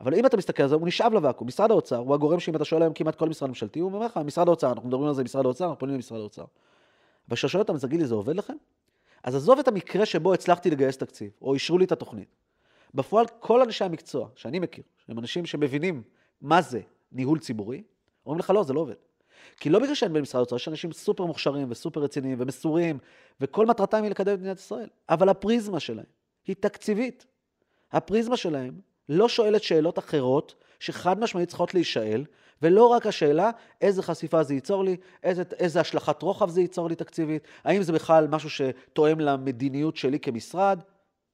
אבל 0.00 0.14
אם 0.14 0.26
אתה 0.26 0.36
מסתכל 0.36 0.62
על 0.62 0.68
זה, 0.68 0.74
הוא 0.74 0.86
נשאב 0.88 1.12
לוואקום. 1.12 1.46
משרד 1.48 1.70
האוצר 1.70 1.96
הוא 1.96 2.14
הגורם 2.14 2.40
שאם 2.40 2.56
אתה 2.56 2.64
שואל 2.64 2.82
היום 2.82 2.94
כמעט 2.94 3.14
כל 3.14 3.28
משרד 3.28 3.48
ממשלתי, 3.48 3.80
הוא 3.80 3.92
אומר 3.92 4.06
לך, 4.06 4.16
משרד 4.16 4.48
האוצר, 4.48 4.72
אנחנו 4.72 4.88
מדברים 4.88 5.08
על 5.08 5.14
זה 5.14 5.24
משרד 5.24 5.44
האוצר, 5.44 5.64
אנחנו 5.64 5.78
פונים 5.78 5.94
למשרד 5.94 6.20
האוצר. 6.20 6.44
וכשאתה 7.28 7.48
שואל 7.48 7.62
אותם, 7.62 7.78
תגיד 7.78 8.00
לי, 8.00 8.06
זה 8.06 8.14
עובד 8.14 8.36
לכם? 8.36 8.56
אז 9.26 9.34
עזוב 9.34 9.58
את 9.58 9.68
המקרה 9.68 10.06
שבו 10.06 10.34
הצלחתי 10.34 10.70
לגייס 10.70 10.96
תקציב, 10.96 11.30
או 11.42 11.54
אישרו 11.54 11.78
לי 11.78 11.84
את 11.84 11.92
התוכנית. 11.92 12.36
בפועל, 12.94 13.26
כל 13.40 13.62
אנשי 13.62 13.84
המקצוע 13.84 14.28
שאני 14.34 14.58
מכיר, 14.58 14.84
הם 15.08 15.18
אנשים 15.18 15.46
שמבינים 15.46 16.02
מה 16.40 16.62
זה 16.62 16.80
ניהול 17.12 17.38
ציבורי, 17.38 17.82
אומרים 18.26 18.38
לך, 18.38 18.50
לא, 18.50 18.62
זה 18.62 18.72
לא 18.72 18.80
עובד. 18.80 18.94
כי 19.56 19.70
לא 19.70 19.78
בגלל 19.78 19.94
שאין 19.94 20.12
במשרד 20.12 20.38
האוצר, 20.38 20.56
יש 20.56 20.68
אנשים 20.68 20.92
סופר 20.92 21.24
מוכשרים 21.24 21.70
וסופר 21.70 22.00
רציניים 22.00 22.40
ומסורים, 22.40 22.98
וכל 23.40 23.66
מטרתם 23.66 24.02
היא 24.02 24.10
לקדם 24.10 24.34
את 24.34 24.38
מדינת 24.38 24.58
ישראל. 24.58 24.88
אבל 25.08 25.28
הפריזמה 25.28 25.80
שלהם 25.80 26.06
היא 26.46 26.56
תקציבית. 26.60 27.26
הפריזמה 27.92 28.36
שלהם 28.36 28.80
לא 29.08 29.28
שואלת 29.28 29.62
שאלות 29.62 29.98
אחרות 29.98 30.54
שחד 30.80 31.20
משמעית 31.20 31.48
צריכות 31.48 31.74
להישאל, 31.74 32.24
ולא 32.62 32.86
רק 32.86 33.06
השאלה 33.06 33.50
איזה 33.80 34.02
חשיפה 34.02 34.42
זה 34.42 34.54
ייצור 34.54 34.84
לי, 34.84 34.96
איזה, 35.22 35.42
איזה 35.58 35.80
השלכת 35.80 36.22
רוחב 36.22 36.48
זה 36.48 36.60
ייצור 36.60 36.88
לי 36.88 36.94
תקציבית, 36.94 37.42
האם 37.64 37.82
זה 37.82 37.92
בכלל 37.92 38.26
משהו 38.30 38.50
שתואם 38.50 39.20
למדיניות 39.20 39.96
שלי 39.96 40.20
כמשרד. 40.20 40.80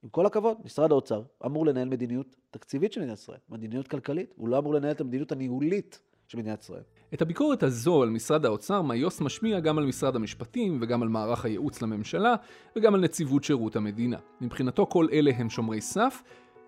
עם 0.02 0.08
כל 0.08 0.26
הכבוד, 0.26 0.56
משרד 0.64 0.92
האוצר 0.92 1.22
אמור 1.46 1.66
לנהל 1.66 1.88
מדיניות 1.88 2.36
תקציבית 2.50 2.92
של 2.92 3.00
מדינת 3.00 3.18
ישראל, 3.18 3.38
מדיניות 3.48 3.88
כלכלית, 3.88 4.34
הוא 4.36 4.48
לא 4.48 4.58
אמור 4.58 4.74
לנהל 4.74 4.90
את 4.92 5.00
המדיניות 5.00 5.32
הניהולית 5.32 6.00
של 6.28 6.38
מדינת 6.38 6.62
ישראל. 6.62 6.82
את 7.14 7.22
הביקורת 7.22 7.62
הזו 7.62 8.02
על 8.02 8.10
משרד 8.10 8.46
האוצר 8.46 8.82
מיוס 8.82 9.20
משמיע 9.20 9.60
גם 9.60 9.78
על 9.78 9.86
משרד 9.86 10.16
המשפטים 10.16 10.78
וגם 10.82 11.02
על 11.02 11.08
מערך 11.08 11.44
הייעוץ 11.44 11.82
לממשלה 11.82 12.34
וגם 12.76 12.94
על 12.94 13.00
נציבות 13.00 13.44
שירות 13.44 13.76
המדינה. 13.76 14.18
מבחינתו 14.40 14.86
כל 14.86 15.06
אלה 15.12 15.30
הם 15.36 15.50
שומרי 15.50 15.80
סף 15.80 16.22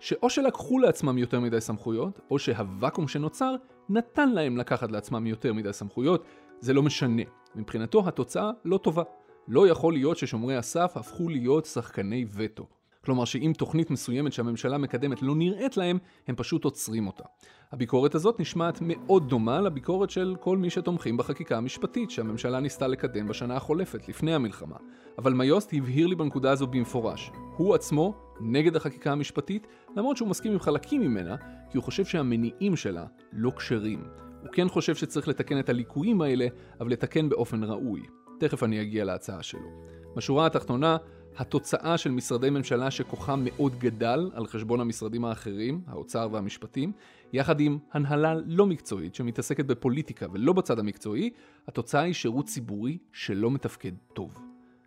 שאו 0.05 0.29
שלקחו 0.29 0.79
לעצמם 0.79 1.17
יותר 1.17 1.39
מדי 1.39 1.61
סמכויות, 1.61 2.19
או 2.31 2.39
שהוואקום 2.39 3.07
שנוצר 3.07 3.55
נתן 3.89 4.29
להם 4.29 4.57
לקחת 4.57 4.91
לעצמם 4.91 5.27
יותר 5.27 5.53
מדי 5.53 5.73
סמכויות, 5.73 6.23
זה 6.59 6.73
לא 6.73 6.83
משנה. 6.83 7.21
מבחינתו 7.55 8.07
התוצאה 8.07 8.51
לא 8.65 8.77
טובה. 8.77 9.03
לא 9.47 9.67
יכול 9.67 9.93
להיות 9.93 10.17
ששומרי 10.17 10.57
הסף 10.57 10.93
הפכו 10.95 11.29
להיות 11.29 11.65
שחקני 11.65 12.25
וטו. 12.33 12.67
כלומר 13.05 13.25
שאם 13.25 13.51
תוכנית 13.57 13.91
מסוימת 13.91 14.33
שהממשלה 14.33 14.77
מקדמת 14.77 15.21
לא 15.21 15.35
נראית 15.35 15.77
להם, 15.77 15.97
הם 16.27 16.35
פשוט 16.35 16.63
עוצרים 16.63 17.07
אותה. 17.07 17.23
הביקורת 17.71 18.15
הזאת 18.15 18.39
נשמעת 18.39 18.77
מאוד 18.81 19.29
דומה 19.29 19.61
לביקורת 19.61 20.09
של 20.09 20.35
כל 20.39 20.57
מי 20.57 20.69
שתומכים 20.69 21.17
בחקיקה 21.17 21.57
המשפטית 21.57 22.11
שהממשלה 22.11 22.59
ניסתה 22.59 22.87
לקדם 22.87 23.27
בשנה 23.27 23.55
החולפת, 23.55 24.09
לפני 24.09 24.33
המלחמה. 24.33 24.75
אבל 25.17 25.33
מיוסט 25.33 25.73
הבהיר 25.73 26.07
לי 26.07 26.15
בנקודה 26.15 26.51
הזו 26.51 26.67
במפורש. 26.67 27.31
הוא 27.57 27.75
עצמו 27.75 28.13
נגד 28.39 28.75
החקיקה 28.75 29.11
המשפטית, 29.11 29.67
למרות 29.95 30.17
שהוא 30.17 30.29
מסכים 30.29 30.51
עם 30.51 30.59
חלקים 30.59 31.01
ממנה, 31.01 31.35
כי 31.69 31.77
הוא 31.77 31.83
חושב 31.83 32.05
שהמניעים 32.05 32.75
שלה 32.75 33.05
לא 33.33 33.51
כשרים. 33.57 34.03
הוא 34.41 34.49
כן 34.51 34.69
חושב 34.69 34.95
שצריך 34.95 35.27
לתקן 35.27 35.59
את 35.59 35.69
הליקויים 35.69 36.21
האלה, 36.21 36.47
אבל 36.79 36.91
לתקן 36.91 37.29
באופן 37.29 37.63
ראוי. 37.63 38.01
תכף 38.39 38.63
אני 38.63 38.81
אגיע 38.81 39.05
להצעה 39.05 39.43
שלו. 39.43 39.69
בשורה 40.15 40.45
התחתונה, 40.45 40.97
התוצאה 41.37 41.97
של 41.97 42.11
משרדי 42.11 42.49
ממשלה 42.49 42.91
שכוחם 42.91 43.41
מאוד 43.43 43.79
גדל 43.79 44.31
על 44.33 44.47
חשבון 44.47 44.79
המשרדים 44.79 45.25
האחרים, 45.25 45.81
האוצר 45.87 46.29
והמשפטים, 46.31 46.91
יחד 47.33 47.59
עם 47.59 47.77
הנהלה 47.93 48.35
לא 48.45 48.65
מקצועית 48.65 49.15
שמתעסקת 49.15 49.65
בפוליטיקה 49.65 50.25
ולא 50.31 50.53
בצד 50.53 50.79
המקצועי, 50.79 51.29
התוצאה 51.67 52.01
היא 52.01 52.13
שירות 52.13 52.45
ציבורי 52.45 52.97
שלא 53.13 53.51
מתפקד 53.51 53.91
טוב. 54.13 54.39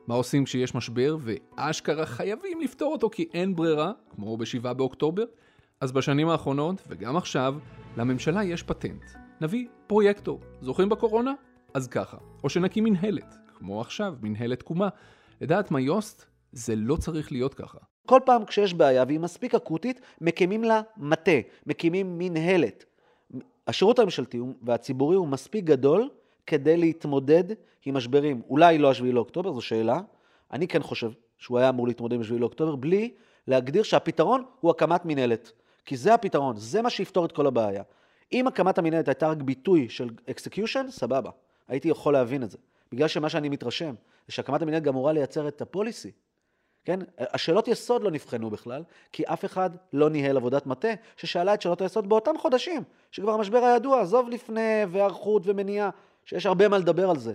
מה 0.07 0.15
עושים 0.15 0.45
כשיש 0.45 0.75
משבר 0.75 1.17
ואשכרה 1.21 2.07
חייבים 2.07 2.61
לפתור 2.61 2.93
אותו 2.93 3.11
כי 3.11 3.29
אין 3.35 3.57
ברירה, 3.57 3.93
כמו 4.11 4.37
ב-7 4.37 4.73
באוקטובר? 4.73 5.25
אז 5.81 5.93
בשנים 5.93 6.29
האחרונות, 6.29 6.83
וגם 6.89 7.17
עכשיו, 7.17 7.55
לממשלה 7.97 8.45
יש 8.45 8.63
פטנט. 8.63 9.05
נביא 9.41 9.67
פרויקטור. 9.87 10.41
זוכרים 10.61 10.89
בקורונה? 10.89 11.33
אז 11.75 11.89
ככה. 11.89 12.17
או 12.45 12.49
שנקים 12.49 12.85
מנהלת, 12.85 13.35
כמו 13.59 13.81
עכשיו, 13.81 14.15
מנהלת 14.23 14.59
תקומה. 14.59 14.89
לדעת 15.41 15.71
מיוסט, 15.71 16.27
זה 16.53 16.77
לא 16.77 16.97
צריך 16.97 17.33
להיות 17.33 17.55
ככה. 17.55 17.79
כל 18.07 18.21
פעם 18.25 18.45
כשיש 18.45 18.75
בעיה 18.75 19.05
והיא 19.07 19.21
מספיק 19.21 19.55
אקוטית, 19.55 20.01
מקימים 20.21 20.65
לה 20.65 20.81
מטה, 20.97 21.31
מקימים 21.67 22.19
מנהלת. 22.19 22.85
השירות 23.67 23.99
הממשלתי 23.99 24.41
והציבורי 24.63 25.17
הוא 25.17 25.29
מספיק 25.29 25.65
גדול 25.65 26.09
כדי 26.47 26.77
להתמודד 26.77 27.45
עם 27.85 27.97
משברים. 27.97 28.43
אולי 28.49 28.79
לא 28.79 28.91
השביעי 28.91 29.13
לאוקטובר, 29.13 29.53
זו 29.53 29.61
שאלה. 29.61 30.01
אני 30.53 30.69
כן 30.69 30.83
חושב 30.83 31.11
שהוא 31.39 31.59
היה 31.59 31.69
אמור 31.69 31.89
להתמודד 31.89 32.15
עם 32.15 32.21
השביעי 32.21 32.41
לאוקטובר, 32.41 32.77
בלי 32.77 33.11
להגדיר 33.47 33.83
שהפתרון 33.83 34.45
הוא 34.61 34.71
הקמת 34.71 35.05
מנהלת. 35.05 35.53
כי 35.85 35.97
זה 35.97 36.15
הפתרון, 36.15 36.57
זה 36.57 36.83
מה 36.83 36.91
שיפתור 36.91 37.25
את 37.25 37.33
כל 37.33 37.47
הבעיה. 37.47 37.83
אם 38.33 38.47
הקמת 38.47 38.79
המנהלת 38.79 39.09
הייתה 39.09 39.29
רק 39.29 39.43
ביטוי 39.43 39.89
של 39.89 40.11
execution, 40.31 40.87
סבבה. 40.91 41.31
הייתי 41.69 41.89
יכול 41.89 42.13
להבין 42.13 42.43
את 42.43 42.51
זה. 42.51 42.59
בגלל 42.93 43.09
שמה 43.09 43.29
שאני 43.29 43.49
מתרשם, 43.49 43.95
זה 44.27 44.33
שהקמת 44.33 44.63
המנהלת 44.63 44.83
גם 44.83 44.95
אמורה 44.95 45.13
לייצר 45.13 45.49
את 45.49 45.63
ה 45.63 45.69
policy. 45.69 46.11
כן? 46.85 47.01
השאלות 47.19 47.69
יסוד 47.69 48.03
לא 48.03 48.11
נבחנו 48.11 48.51
בכלל, 48.51 48.83
כי 49.13 49.23
אף 49.23 49.45
אחד 49.45 49.71
לא 49.93 50.11
ניהל 50.11 50.37
עבודת 50.37 50.67
מטה 50.67 50.89
ששאלה 51.17 51.55
את 51.55 51.63
שאלות 51.63 51.81
היסוד 51.81 52.09
באותם 52.09 52.39
חודשים, 52.39 52.83
שכבר 53.11 53.33
המשבר 53.33 53.65
הידוע, 53.65 54.01
עזוב 54.01 54.29
לפני 54.29 54.83
והיערכות 54.89 55.43
ומניעה, 55.45 55.91
שיש 56.25 56.47
הרבה 56.47 56.69
מה 56.69 56.79
לדבר 56.79 57.11
על 57.11 57.19
זה. 57.19 57.35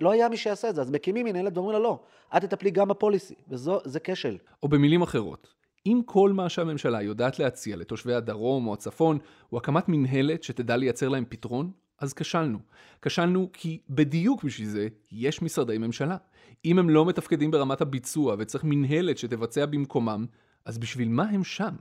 לא 0.00 0.10
היה 0.10 0.28
מי 0.28 0.36
שיעשה 0.36 0.70
את 0.70 0.74
זה, 0.74 0.80
אז 0.80 0.90
מקימים 0.90 1.26
מנהלת 1.26 1.56
ואומרים 1.56 1.76
לה 1.76 1.82
לא, 1.82 2.00
את 2.36 2.44
תטפלי 2.44 2.70
גם 2.70 2.88
ב 2.88 2.94
policy, 2.94 3.34
וזה 3.48 4.00
כשל. 4.04 4.38
או 4.62 4.68
במילים 4.68 5.02
אחרות, 5.02 5.54
אם 5.86 6.00
כל 6.04 6.32
מה 6.32 6.48
שהממשלה 6.48 7.02
יודעת 7.02 7.38
להציע 7.38 7.76
לתושבי 7.76 8.14
הדרום 8.14 8.66
או 8.66 8.72
הצפון 8.72 9.18
הוא 9.48 9.58
הקמת 9.58 9.88
מנהלת 9.88 10.42
שתדע 10.42 10.76
לייצר 10.76 11.08
להם 11.08 11.24
פתרון, 11.28 11.70
אז 11.98 12.12
כשלנו. 12.12 12.58
כשלנו 13.02 13.50
כי 13.52 13.80
בדיוק 13.90 14.44
בשביל 14.44 14.68
זה 14.68 14.88
יש 15.12 15.42
משרדי 15.42 15.78
ממשלה. 15.78 16.16
אם 16.64 16.78
הם 16.78 16.90
לא 16.90 17.06
מתפקדים 17.06 17.50
ברמת 17.50 17.80
הביצוע 17.80 18.36
וצריך 18.38 18.64
מנהלת 18.64 19.18
שתבצע 19.18 19.66
במקומם, 19.66 20.26
אז 20.64 20.78
בשביל 20.78 21.08
מה 21.08 21.22
הם 21.22 21.44
שם? 21.44 21.74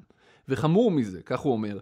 וחמור 0.48 0.92
מזה, 0.92 1.22
כך 1.22 1.40
הוא 1.40 1.54
אומר, 1.54 1.80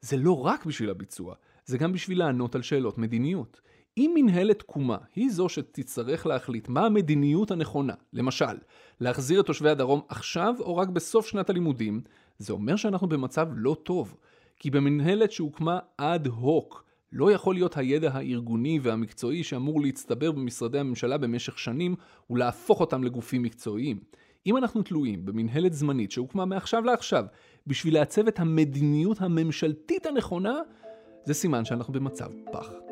זה 0.00 0.16
לא 0.16 0.46
רק 0.46 0.66
בשביל 0.66 0.90
הביצוע, 0.90 1.34
זה 1.64 1.78
גם 1.78 1.92
בשביל 1.92 2.18
לענות 2.18 2.54
על 2.54 2.62
שאלות 2.62 2.98
מדיניות. 2.98 3.60
אם 3.98 4.12
מנהלת 4.14 4.58
תקומה 4.58 4.96
היא 5.14 5.30
זו 5.30 5.48
שתצטרך 5.48 6.26
להחליט 6.26 6.68
מה 6.68 6.86
המדיניות 6.86 7.50
הנכונה, 7.50 7.94
למשל, 8.12 8.58
להחזיר 9.00 9.40
את 9.40 9.46
תושבי 9.46 9.70
הדרום 9.70 10.00
עכשיו 10.08 10.54
או 10.60 10.76
רק 10.76 10.88
בסוף 10.88 11.26
שנת 11.26 11.50
הלימודים, 11.50 12.00
זה 12.38 12.52
אומר 12.52 12.76
שאנחנו 12.76 13.08
במצב 13.08 13.48
לא 13.54 13.76
טוב. 13.82 14.16
כי 14.58 14.70
במנהלת 14.70 15.32
שהוקמה 15.32 15.78
אד 15.96 16.26
הוק, 16.26 16.84
לא 17.12 17.32
יכול 17.32 17.54
להיות 17.54 17.76
הידע 17.76 18.10
הארגוני 18.12 18.78
והמקצועי 18.82 19.44
שאמור 19.44 19.80
להצטבר 19.80 20.32
במשרדי 20.32 20.78
הממשלה 20.78 21.18
במשך 21.18 21.58
שנים 21.58 21.94
ולהפוך 22.30 22.80
אותם 22.80 23.04
לגופים 23.04 23.42
מקצועיים. 23.42 24.00
אם 24.46 24.56
אנחנו 24.56 24.82
תלויים 24.82 25.26
במנהלת 25.26 25.72
זמנית 25.72 26.10
שהוקמה 26.10 26.44
מעכשיו 26.44 26.84
לעכשיו 26.84 27.24
בשביל 27.66 27.94
לעצב 27.94 28.26
את 28.26 28.40
המדיניות 28.40 29.20
הממשלתית 29.20 30.06
הנכונה, 30.06 30.60
זה 31.24 31.34
סימן 31.34 31.64
שאנחנו 31.64 31.92
במצב 31.92 32.28
פח. 32.52 32.85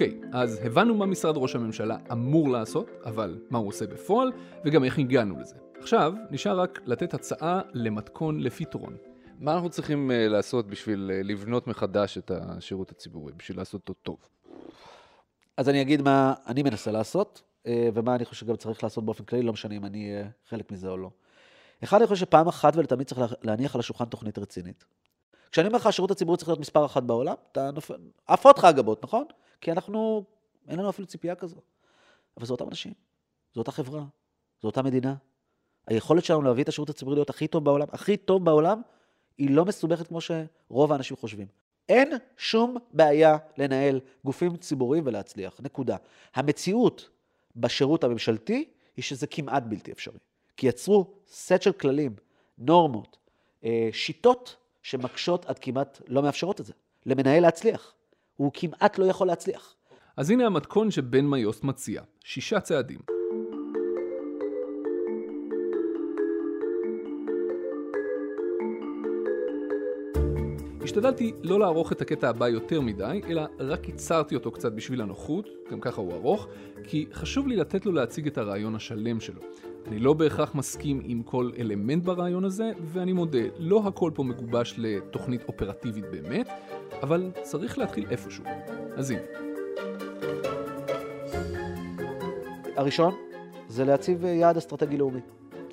אוקיי, 0.00 0.20
אז 0.32 0.60
הבנו 0.64 0.94
מה 0.94 1.06
משרד 1.06 1.36
ראש 1.36 1.54
הממשלה 1.54 1.96
אמור 2.12 2.48
לעשות, 2.48 2.90
אבל 3.04 3.38
מה 3.50 3.58
הוא 3.58 3.68
עושה 3.68 3.86
בפועל, 3.86 4.32
וגם 4.64 4.84
איך 4.84 4.98
הגענו 4.98 5.40
לזה. 5.40 5.54
עכשיו, 5.78 6.12
נשאר 6.30 6.60
רק 6.60 6.80
לתת 6.86 7.14
הצעה 7.14 7.60
למתכון 7.72 8.40
לפתרון. 8.40 8.96
מה 9.38 9.54
אנחנו 9.54 9.70
צריכים 9.70 10.10
uh, 10.10 10.30
לעשות 10.30 10.66
בשביל 10.66 11.10
uh, 11.10 11.26
לבנות 11.26 11.66
מחדש 11.66 12.18
את 12.18 12.30
השירות 12.34 12.90
הציבורי, 12.90 13.32
בשביל 13.36 13.58
לעשות 13.58 13.88
אותו 13.88 14.00
טוב? 14.02 14.16
אז 15.56 15.68
אני 15.68 15.82
אגיד 15.82 16.02
מה 16.02 16.34
אני 16.46 16.62
מנסה 16.62 16.90
לעשות, 16.90 17.42
uh, 17.64 17.68
ומה 17.94 18.14
אני 18.14 18.24
חושב 18.24 18.46
שגם 18.46 18.56
צריך 18.56 18.84
לעשות 18.84 19.04
באופן 19.04 19.24
כללי, 19.24 19.42
לא 19.42 19.52
משנה 19.52 19.74
אם 19.74 19.84
אני 19.84 20.22
uh, 20.22 20.50
חלק 20.50 20.72
מזה 20.72 20.88
או 20.88 20.96
לא. 20.96 21.10
אחד, 21.84 21.98
אני 21.98 22.06
חושב 22.06 22.26
שפעם 22.26 22.48
אחת 22.48 22.76
ולתמיד 22.76 23.06
צריך 23.06 23.20
להניח 23.42 23.74
על 23.74 23.80
השולחן 23.80 24.04
תוכנית 24.04 24.38
רצינית. 24.38 24.84
כשאני 25.52 25.66
אומר 25.66 25.78
לך, 25.78 25.86
השירות 25.86 26.10
הציבורי 26.10 26.38
צריך 26.38 26.48
להיות 26.48 26.60
מספר 26.60 26.86
אחת 26.86 27.02
בעולם, 27.02 27.34
אתה 27.52 27.70
נופל, 27.70 27.98
עף 28.26 28.46
אותך 28.46 28.64
הגבות, 28.64 29.04
נכון? 29.04 29.24
כי 29.60 29.72
אנחנו, 29.72 30.24
אין 30.68 30.78
לנו 30.78 30.90
אפילו 30.90 31.06
ציפייה 31.08 31.34
כזו. 31.34 31.56
אבל 32.36 32.46
זה 32.46 32.52
אותם 32.52 32.68
אנשים, 32.68 32.92
זו 33.54 33.60
אותה 33.60 33.72
חברה, 33.72 34.04
זו 34.62 34.68
אותה 34.68 34.82
מדינה. 34.82 35.14
היכולת 35.86 36.24
שלנו 36.24 36.42
להביא 36.42 36.62
את 36.62 36.68
השירות 36.68 36.90
הציבורי 36.90 37.16
להיות 37.16 37.30
הכי 37.30 37.48
טוב 37.48 37.64
בעולם, 37.64 37.86
הכי 37.92 38.16
טוב 38.16 38.44
בעולם, 38.44 38.82
היא 39.38 39.50
לא 39.50 39.64
מסובכת 39.64 40.06
כמו 40.06 40.20
שרוב 40.20 40.92
האנשים 40.92 41.16
חושבים. 41.16 41.46
אין 41.88 42.12
שום 42.36 42.76
בעיה 42.92 43.36
לנהל 43.56 44.00
גופים 44.24 44.56
ציבוריים 44.56 45.06
ולהצליח, 45.06 45.60
נקודה. 45.62 45.96
המציאות 46.34 47.08
בשירות 47.56 48.04
הממשלתי 48.04 48.68
היא 48.96 49.02
שזה 49.02 49.26
כמעט 49.26 49.62
בלתי 49.62 49.92
אפשרי. 49.92 50.18
כי 50.56 50.66
יצרו 50.66 51.14
סט 51.28 51.62
של 51.62 51.72
כללים, 51.72 52.16
נורמות, 52.58 53.18
אה, 53.64 53.88
שיטות 53.92 54.56
שמקשות 54.82 55.46
עד 55.46 55.58
כמעט 55.58 56.00
לא 56.06 56.22
מאפשרות 56.22 56.60
את 56.60 56.66
זה. 56.66 56.72
למנהל 57.06 57.42
להצליח. 57.42 57.94
הוא 58.40 58.50
כמעט 58.54 58.98
לא 58.98 59.04
יכול 59.04 59.26
להצליח. 59.26 59.74
אז 60.16 60.30
הנה 60.30 60.46
המתכון 60.46 60.90
שבן 60.90 61.26
מיוסט 61.26 61.64
מציע, 61.64 62.02
שישה 62.24 62.60
צעדים. 62.60 62.98
השתדלתי 70.82 71.32
לא 71.42 71.60
לערוך 71.60 71.92
את 71.92 72.00
הקטע 72.00 72.28
הבא 72.28 72.48
יותר 72.48 72.80
מדי, 72.80 73.20
אלא 73.28 73.42
רק 73.58 73.80
קיצרתי 73.80 74.34
אותו 74.34 74.50
קצת 74.50 74.72
בשביל 74.72 75.00
הנוחות, 75.00 75.48
גם 75.70 75.80
ככה 75.80 76.00
הוא 76.00 76.12
ארוך, 76.12 76.48
כי 76.84 77.06
חשוב 77.12 77.48
לי 77.48 77.56
לתת 77.56 77.86
לו 77.86 77.92
להציג 77.92 78.26
את 78.26 78.38
הרעיון 78.38 78.74
השלם 78.74 79.20
שלו. 79.20 79.40
אני 79.86 79.98
לא 79.98 80.12
בהכרח 80.12 80.54
מסכים 80.54 81.00
עם 81.04 81.22
כל 81.22 81.50
אלמנט 81.58 82.04
ברעיון 82.04 82.44
הזה, 82.44 82.70
ואני 82.84 83.12
מודה, 83.12 83.42
לא 83.58 83.82
הכל 83.86 84.10
פה 84.14 84.24
מגובש 84.24 84.74
לתוכנית 84.78 85.42
אופרטיבית 85.48 86.04
באמת, 86.10 86.48
אבל 87.02 87.30
צריך 87.42 87.78
להתחיל 87.78 88.06
איפשהו. 88.10 88.44
אז 88.96 89.10
הנה. 89.10 89.20
הראשון 92.76 93.14
זה 93.68 93.84
להציב 93.84 94.24
יעד 94.24 94.56
אסטרטגי 94.56 94.96
לאומי. 94.96 95.20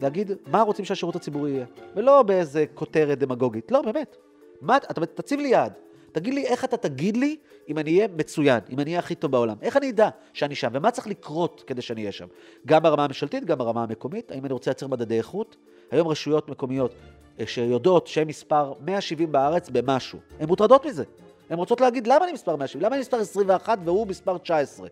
להגיד 0.01 0.31
מה 0.47 0.61
רוצים 0.61 0.85
שהשירות 0.85 1.15
הציבורי 1.15 1.51
יהיה, 1.51 1.65
ולא 1.95 2.23
באיזה 2.23 2.65
כותרת 2.73 3.19
דמגוגית. 3.19 3.71
לא, 3.71 3.81
באמת. 3.81 4.17
מה, 4.61 4.77
אתה 4.77 5.05
תציב 5.05 5.39
לי 5.39 5.47
יעד. 5.47 5.73
תגיד 6.19 6.33
לי 6.33 6.45
איך 6.45 6.63
אתה 6.63 6.77
תגיד 6.77 7.17
לי 7.17 7.37
אם 7.69 7.77
אני 7.77 7.95
אהיה 7.95 8.07
מצוין, 8.17 8.59
אם 8.69 8.79
אני 8.79 8.89
אהיה 8.89 8.99
הכי 8.99 9.15
טוב 9.15 9.31
בעולם. 9.31 9.57
איך 9.61 9.77
אני 9.77 9.89
אדע 9.89 10.09
שאני 10.33 10.55
שם, 10.55 10.69
ומה 10.73 10.91
צריך 10.91 11.07
לקרות 11.07 11.63
כדי 11.67 11.81
שאני 11.81 12.01
אהיה 12.01 12.11
שם. 12.11 12.25
גם 12.65 12.83
ברמה 12.83 13.03
הממשלתית, 13.03 13.45
גם 13.45 13.57
ברמה 13.57 13.83
המקומית. 13.83 14.31
האם 14.31 14.45
אני 14.45 14.53
רוצה 14.53 14.71
לייצר 14.71 14.87
מדדי 14.87 15.17
איכות? 15.17 15.55
היום 15.91 16.07
רשויות 16.07 16.49
מקומיות 16.49 16.93
אה, 17.39 17.47
שיודעות 17.47 18.07
שהן 18.07 18.27
מספר 18.27 18.73
170 18.81 19.31
בארץ 19.31 19.69
במשהו, 19.69 20.19
הן 20.39 20.47
מוטרדות 20.47 20.85
מזה. 20.85 21.03
הן 21.49 21.57
רוצות 21.57 21.81
להגיד, 21.81 22.07
למה 22.07 22.25
אני 22.25 22.33
מספר 22.33 22.55
170? 22.55 22.85
למה 22.85 22.95
אני 22.95 23.01
מספר 23.01 23.17
21 23.17 23.79
והוא 23.85 24.07
מספר 24.07 24.37
19? 24.37 24.87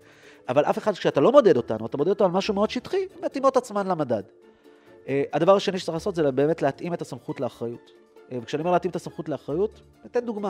אבל 0.49 0.65
אף 0.65 0.77
אחד, 0.77 0.93
כשאתה 0.93 1.21
לא 1.21 1.31
מודד 1.31 1.57
אותנו, 1.57 1.85
אתה 1.85 1.97
מודד 1.97 2.09
אותנו 2.09 2.25
על 2.25 2.31
משהו 2.31 2.53
מאוד 2.53 2.69
שטחי, 2.69 3.05
מתאימות 3.23 3.57
עצמן 3.57 3.87
למדד. 3.87 4.23
אה, 5.07 5.23
הדבר 5.33 5.55
השני 5.55 5.79
שצריך 5.79 5.93
לעשות 5.95 6.15
זה 6.15 6.31
באמת 6.31 6.61
להתאים 6.61 6.93
את 6.93 7.01
הסמכות 7.01 7.39
לאחריות. 7.39 7.91
אה, 8.31 8.37
וכשאני 8.41 8.61
אומר 8.61 8.71
להתאים 8.71 8.91
את 8.91 8.95
הסמכות 8.95 9.29
לאחריות, 9.29 9.81
ניתן 10.03 10.19
דוגמה. 10.19 10.49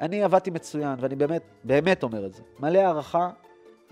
אני 0.00 0.22
עבדתי 0.22 0.50
מצוין, 0.50 0.98
ואני 1.00 1.16
באמת, 1.16 1.42
באמת 1.64 2.02
אומר 2.02 2.26
את 2.26 2.34
זה. 2.34 2.42
מלא 2.60 2.78
הערכה 2.78 3.30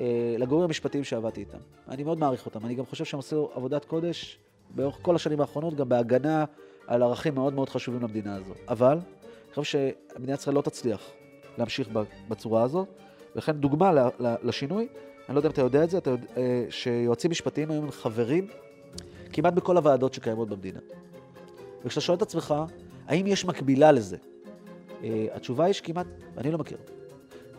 אה, 0.01 0.35
לגורמים 0.39 0.65
המשפטיים 0.65 1.05
שעבדתי 1.05 1.41
איתם. 1.41 1.59
אני 1.89 2.05
מאוד 2.05 2.19
מעריך 2.19 2.47
אותם. 2.47 2.67
אני 2.67 2.75
גם 2.75 2.87
חושב 2.87 3.05
שהם 3.05 3.21
עשו 3.21 3.51
עבודת 3.55 3.85
קודש 3.85 4.39
באורך 4.71 4.99
כל 5.03 5.17
השנים 5.17 5.41
האחרונות, 5.41 5.75
גם 5.75 5.89
בהגנה 5.89 6.45
על 6.87 7.03
ערכים 7.03 7.35
מאוד 7.35 7.55
מאוד 7.55 7.69
חשובים 7.69 8.03
למדינה 8.03 8.35
הזו. 8.35 8.53
אבל, 8.69 8.93
אני 8.93 9.55
חושב 9.55 9.89
שמדינת 10.17 10.39
ישראל 10.39 10.57
לא 10.57 10.63
תצליח 10.63 11.11
להמשיך 11.59 11.89
בצורה 12.29 12.63
הזו, 12.63 12.87
ולכן 13.35 13.53
דוגמה 13.53 14.09
לשינוי, 14.43 14.89
אני 15.29 15.35
לא 15.35 15.39
יודע 15.39 15.49
אם 15.49 15.53
אתה 15.53 15.63
יודע 15.63 15.85
את 15.85 15.91
זה, 15.91 15.99
אתה 15.99 16.11
יודע, 16.11 16.27
אה, 16.37 16.65
שיועצים 16.71 17.31
משפטיים 17.31 17.71
היום 17.71 17.85
הם 17.85 17.91
חברים 17.91 18.47
כמעט 19.33 19.53
בכל 19.53 19.77
הוועדות 19.77 20.15
שקיימות 20.15 20.49
במדינה. 20.49 20.81
וכשאתה 21.85 22.01
שואל 22.01 22.17
את 22.17 22.23
עצמך, 22.23 22.55
האם 23.07 23.27
יש 23.27 23.45
מקבילה 23.45 23.93
לזה? 23.93 24.17
אה, 25.05 25.27
התשובה 25.33 25.65
היא 25.65 25.73
שכמעט, 25.73 26.07
אני 26.39 26.51
לא 26.51 26.59
מכיר. 26.59 26.79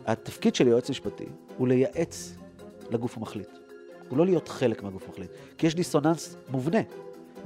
התפקיד 0.05 0.55
של 0.55 0.67
יועץ 0.67 0.89
משפטי 0.89 1.25
הוא 1.57 1.67
לייעץ 1.67 2.35
לגוף 2.91 3.17
המחליט. 3.17 3.49
הוא 4.09 4.17
לא 4.17 4.25
להיות 4.25 4.47
חלק 4.47 4.83
מהגוף 4.83 5.07
המחליט. 5.07 5.31
כי 5.57 5.67
יש 5.67 5.75
דיסוננס 5.75 6.35
מובנה 6.49 6.79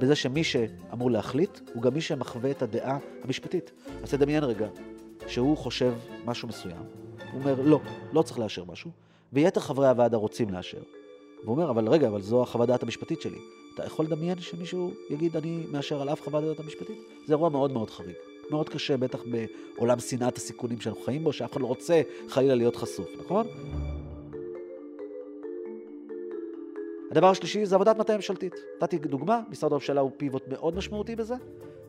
בזה 0.00 0.14
שמי 0.14 0.44
שאמור 0.44 1.10
להחליט, 1.10 1.60
הוא 1.74 1.82
גם 1.82 1.94
מי 1.94 2.00
שמחווה 2.00 2.50
את 2.50 2.62
הדעה 2.62 2.98
המשפטית. 3.24 3.72
אז 4.02 4.10
תדמיין 4.10 4.44
רגע, 4.44 4.68
שהוא 5.26 5.56
חושב 5.56 5.94
משהו 6.24 6.48
מסוים, 6.48 6.82
הוא 7.32 7.40
אומר, 7.40 7.60
לא, 7.62 7.80
לא 8.12 8.22
צריך 8.22 8.38
לאשר 8.38 8.64
משהו, 8.64 8.90
ויתר 9.32 9.60
חברי 9.60 9.88
הוועדה 9.88 10.16
רוצים 10.16 10.50
לאשר. 10.50 10.82
והוא 11.42 11.54
אומר, 11.54 11.70
אבל 11.70 11.88
רגע, 11.88 12.08
אבל 12.08 12.22
זו 12.22 12.42
החוות 12.42 12.68
דעת 12.68 12.82
המשפטית 12.82 13.20
שלי. 13.20 13.38
אתה 13.74 13.84
יכול 13.84 14.04
לדמיין 14.04 14.40
שמישהו 14.40 14.90
יגיד, 15.10 15.36
אני 15.36 15.66
מאשר 15.70 16.02
על 16.02 16.08
אף 16.08 16.22
חוות 16.22 16.44
דעת 16.44 16.60
המשפטית? 16.60 16.98
זה 17.26 17.32
אירוע 17.32 17.48
מאוד 17.48 17.72
מאוד 17.72 17.90
חריג. 17.90 18.16
מאוד 18.50 18.68
קשה, 18.68 18.96
בטח 18.96 19.22
בעולם 19.76 19.98
שנאת 20.00 20.36
הסיכונים 20.36 20.80
שאנחנו 20.80 21.02
חיים 21.02 21.24
בו, 21.24 21.32
שאף 21.32 21.52
אחד 21.52 21.60
לא 21.60 21.66
רוצה 21.66 22.02
חלילה 22.28 22.54
להיות 22.54 22.76
חשוף, 22.76 23.08
נכון? 23.18 23.46
הדבר 27.10 27.26
השלישי 27.30 27.66
זה 27.66 27.74
עבודת 27.74 27.98
מטה 27.98 28.16
ממשלתית. 28.16 28.54
נתתי 28.82 28.98
דוגמה, 28.98 29.40
משרד 29.50 29.72
הממשלה 29.72 30.00
הוא 30.00 30.10
פיבוט 30.16 30.48
מאוד 30.48 30.76
משמעותי 30.76 31.16
בזה, 31.16 31.34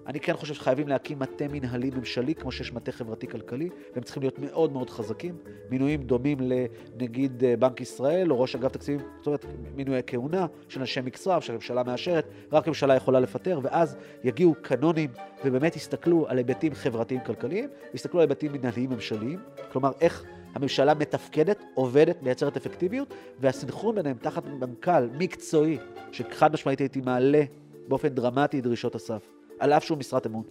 אני 0.07 0.19
כן 0.19 0.33
חושב 0.33 0.53
שחייבים 0.53 0.87
להקים 0.87 1.19
מטה 1.19 1.45
מנהלי 1.47 1.89
ממשלי, 1.89 2.35
כמו 2.35 2.51
שיש 2.51 2.73
מטה 2.73 2.91
חברתי-כלכלי, 2.91 3.69
והם 3.93 4.03
צריכים 4.03 4.23
להיות 4.23 4.39
מאוד 4.39 4.73
מאוד 4.73 4.89
חזקים. 4.89 5.37
מינויים 5.69 6.03
דומים 6.03 6.37
לנגיד 6.41 7.43
אה, 7.43 7.57
בנק 7.57 7.81
ישראל 7.81 8.31
או 8.31 8.41
ראש 8.41 8.55
אגף 8.55 8.71
תקציבים, 8.71 9.07
זאת 9.17 9.27
אומרת, 9.27 9.45
מינויי 9.75 10.01
כהונה 10.07 10.45
של 10.69 10.79
אנשי 10.79 11.01
מקצוע, 11.01 11.41
שהממשלה 11.41 11.83
מאשרת, 11.83 12.27
רק 12.51 12.67
הממשלה 12.67 12.95
יכולה 12.95 13.19
לפטר, 13.19 13.59
ואז 13.63 13.97
יגיעו 14.23 14.55
קנונים 14.61 15.09
ובאמת 15.45 15.75
יסתכלו 15.75 16.25
על 16.27 16.37
היבטים 16.37 16.73
חברתיים-כלכליים, 16.73 17.69
יסתכלו 17.93 18.19
על 18.19 18.23
היבטים 18.23 18.51
מנהליים 18.51 18.89
ממשליים, 18.89 19.39
כלומר, 19.71 19.91
איך 20.01 20.23
הממשלה 20.55 20.93
מתפקדת, 20.93 21.63
עובדת, 21.73 22.23
מייצרת 22.23 22.57
אפקטיביות, 22.57 23.13
והסנכרון 23.39 23.95
ביניהם 23.95 24.17
תחת 24.21 24.45
מנכ"ל 24.45 25.07
מקצועי, 25.17 25.77
שחד 26.11 26.53
משמעית 26.53 26.79
הייתי 26.79 27.01
מעלה 27.01 27.43
באופן 27.87 28.07
דרמטי 28.07 28.61
דרישות 28.61 28.95
הסף. 28.95 29.34
על 29.59 29.73
אף 29.73 29.83
שהוא 29.83 29.97
משרת 29.97 30.25
אמון. 30.25 30.43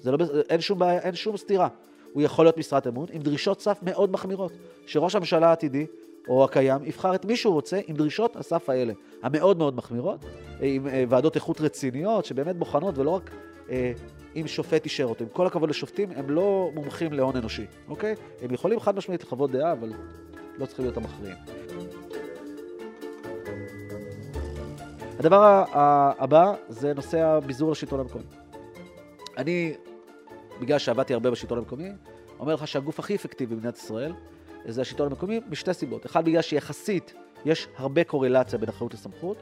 זה 0.00 0.12
לא, 0.12 0.18
אין 0.48 0.60
שום 0.60 0.78
בעיה, 0.78 0.98
אין 1.00 1.14
שום 1.14 1.36
סתירה. 1.36 1.68
הוא 2.12 2.22
יכול 2.22 2.44
להיות 2.44 2.58
משרת 2.58 2.86
אמון 2.86 3.06
עם 3.12 3.22
דרישות 3.22 3.60
סף 3.60 3.78
מאוד 3.82 4.10
מחמירות, 4.10 4.52
שראש 4.86 5.14
הממשלה 5.14 5.48
העתידי 5.48 5.86
או 6.28 6.44
הקיים 6.44 6.84
יבחר 6.84 7.14
את 7.14 7.24
מי 7.24 7.36
שהוא 7.36 7.54
רוצה 7.54 7.80
עם 7.86 7.96
דרישות 7.96 8.36
הסף 8.36 8.70
האלה, 8.70 8.92
המאוד 9.22 9.58
מאוד 9.58 9.76
מחמירות, 9.76 10.24
עם 10.60 10.86
אה, 10.86 11.04
ועדות 11.08 11.36
איכות 11.36 11.60
רציניות 11.60 12.24
שבאמת 12.24 12.56
בוחנות 12.56 12.98
ולא 12.98 13.10
רק 13.10 13.30
אה, 13.70 13.92
אם 14.36 14.46
שופט 14.46 14.84
אישר 14.84 15.04
אותו. 15.04 15.24
עם 15.24 15.30
כל 15.32 15.46
הכבוד 15.46 15.70
לשופטים, 15.70 16.10
הם 16.16 16.30
לא 16.30 16.70
מומחים 16.74 17.12
להון 17.12 17.36
אנושי, 17.36 17.66
אוקיי? 17.88 18.14
הם 18.42 18.54
יכולים 18.54 18.80
חד 18.80 18.96
משמעית 18.96 19.22
לחוות 19.22 19.50
דעה, 19.50 19.72
אבל 19.72 19.92
לא 20.58 20.66
צריכים 20.66 20.84
להיות 20.84 20.96
המכריעים. 20.96 21.36
הדבר 25.18 25.64
הבא 26.18 26.54
זה 26.68 26.94
נושא 26.94 27.20
הביזור 27.24 27.70
לשלטון 27.70 28.00
המקומי. 28.00 28.24
אני, 29.38 29.74
בגלל 30.60 30.78
שעבדתי 30.78 31.14
הרבה 31.14 31.30
בשלטון 31.30 31.58
המקומי, 31.58 31.88
אומר 32.38 32.54
לך 32.54 32.68
שהגוף 32.68 32.98
הכי 32.98 33.14
אפקטיבי 33.14 33.54
במדינת 33.54 33.76
ישראל 33.76 34.12
זה 34.68 34.80
השלטון 34.80 35.06
המקומי 35.06 35.40
משתי 35.50 35.74
סיבות. 35.74 36.06
אחד, 36.06 36.24
בגלל 36.24 36.42
שיחסית 36.42 37.14
יש 37.44 37.68
הרבה 37.76 38.04
קורלציה 38.04 38.58
בין 38.58 38.68
אחריות 38.68 38.94
לסמכות. 38.94 39.36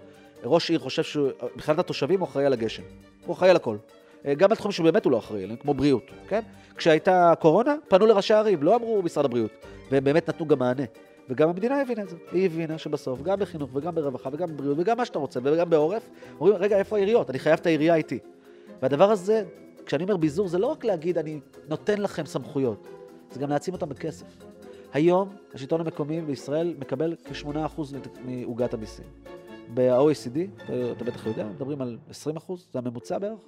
ראש 0.45 0.71
עיר 0.71 0.79
חושב 0.79 1.03
שמבחינת 1.03 1.79
התושבים 1.79 2.21
הוא 2.21 2.29
אחראי 2.29 2.47
על 2.47 2.53
הגשם. 2.53 2.83
הוא 3.27 3.35
אחראי 3.35 3.51
על 3.51 3.57
הכל. 3.57 3.77
גם 4.37 4.51
על 4.51 4.57
תחומים 4.57 4.73
שבאמת 4.73 5.05
הוא 5.05 5.13
לא 5.13 5.19
אחראי 5.19 5.43
עליהם, 5.43 5.59
כמו 5.59 5.75
בריאות, 5.75 6.11
כן? 6.29 6.41
כשהייתה 6.77 7.33
קורונה, 7.41 7.75
פנו 7.89 8.07
לראשי 8.07 8.35
ערים, 8.35 8.63
לא 8.63 8.77
אמרו 8.77 9.03
משרד 9.03 9.25
הבריאות, 9.25 9.51
והם 9.91 10.05
באמת 10.05 10.29
נתנו 10.29 10.47
גם 10.47 10.59
מענה. 10.59 10.83
וגם 11.29 11.49
המדינה 11.49 11.81
הבינה 11.81 12.03
את 12.03 12.09
זה. 12.09 12.17
היא 12.33 12.47
הבינה 12.47 12.79
שבסוף, 12.79 13.23
גם 13.23 13.39
בחינוך 13.39 13.71
וגם 13.75 13.95
ברווחה 13.95 14.31
וגם 14.33 14.49
בבריאות 14.49 14.79
וגם 14.79 14.97
מה 14.97 15.05
שאתה 15.05 15.19
רוצה 15.19 15.41
וגם 15.43 15.71
בעורף, 15.71 16.09
אומרים, 16.41 16.57
רגע, 16.57 16.79
איפה 16.79 16.97
העיריות? 16.97 17.31
אני 17.31 17.39
חייב 17.39 17.59
את 17.61 17.67
העירייה 17.67 17.95
איתי. 17.95 18.19
והדבר 18.83 19.11
הזה, 19.11 19.45
כשאני 19.87 20.03
אומר 20.03 20.17
ביזור, 20.17 20.49
זה 20.49 20.59
לא 20.59 20.67
רק 20.67 20.85
להגיד, 20.85 21.19
אני 21.19 21.41
נותן 21.69 22.01
לכם 22.01 22.27
סמכויות, 22.27 22.87
זה 23.31 23.41
גם 23.41 23.51
להעצים 23.51 23.75
אותם 23.75 23.89
בכסף. 23.89 24.27
היום 24.93 25.29
השלטון 25.55 25.81
המקומי 25.81 26.21
בישראל 26.21 26.75
מקבל 26.79 27.15
כ-8% 27.25 27.81
מעוגת 28.25 28.75
המיסים. 28.75 29.05
ב-OECD, 29.75 30.39
אתה 30.93 31.05
בטח 31.05 31.27
יודע, 31.27 31.45
מדברים 31.45 31.81
על 31.83 31.99
20%, 32.11 32.53
זה 32.73 32.79
הממוצע 32.79 33.19
בערך. 33.19 33.39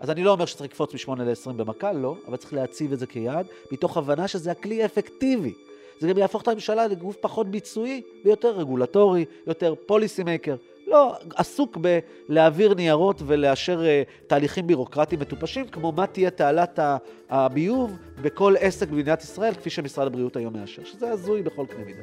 אז 0.00 0.10
אני 0.10 0.24
לא 0.24 0.32
אומר 0.32 0.46
שצריך 0.46 0.70
לקפוץ 0.70 0.94
מ-8 0.94 1.22
ל-20 1.22 1.52
במכה, 1.52 1.92
לא, 1.92 2.16
אבל 2.28 2.36
צריך 2.36 2.52
להציב 2.52 2.92
את 2.92 2.98
זה 2.98 3.06
כיעד, 3.06 3.46
מתוך 3.72 3.96
הבנה 3.96 4.28
שזה 4.28 4.50
הכלי 4.50 4.82
האפקטיבי. 4.82 5.54
זה 6.00 6.08
גם 6.08 6.18
יהפוך 6.18 6.42
את 6.42 6.48
הממשלה 6.48 6.86
לגוף 6.86 7.16
פחות 7.20 7.48
ביצועי 7.48 8.02
ויותר 8.24 8.58
רגולטורי, 8.58 9.24
יותר 9.46 9.74
פוליסי 9.86 10.22
מייקר. 10.22 10.56
לא 10.92 11.16
עסוק 11.36 11.78
בלהעביר 12.28 12.74
ניירות 12.74 13.22
ולאשר 13.26 13.80
uh, 13.80 14.26
תהליכים 14.26 14.66
בירוקרטיים 14.66 15.20
מטופשים, 15.20 15.68
כמו 15.68 15.92
מה 15.92 16.06
תהיה 16.06 16.30
תעלת 16.30 16.78
הביוב 17.30 17.98
בכל 18.22 18.54
עסק 18.60 18.88
במדינת 18.88 19.22
ישראל, 19.22 19.54
כפי 19.54 19.70
שמשרד 19.70 20.06
הבריאות 20.06 20.36
היום 20.36 20.52
מאשר, 20.52 20.84
שזה 20.84 21.10
הזוי 21.10 21.42
בכל 21.42 21.66
קנה 21.66 21.84
מידה. 21.84 22.02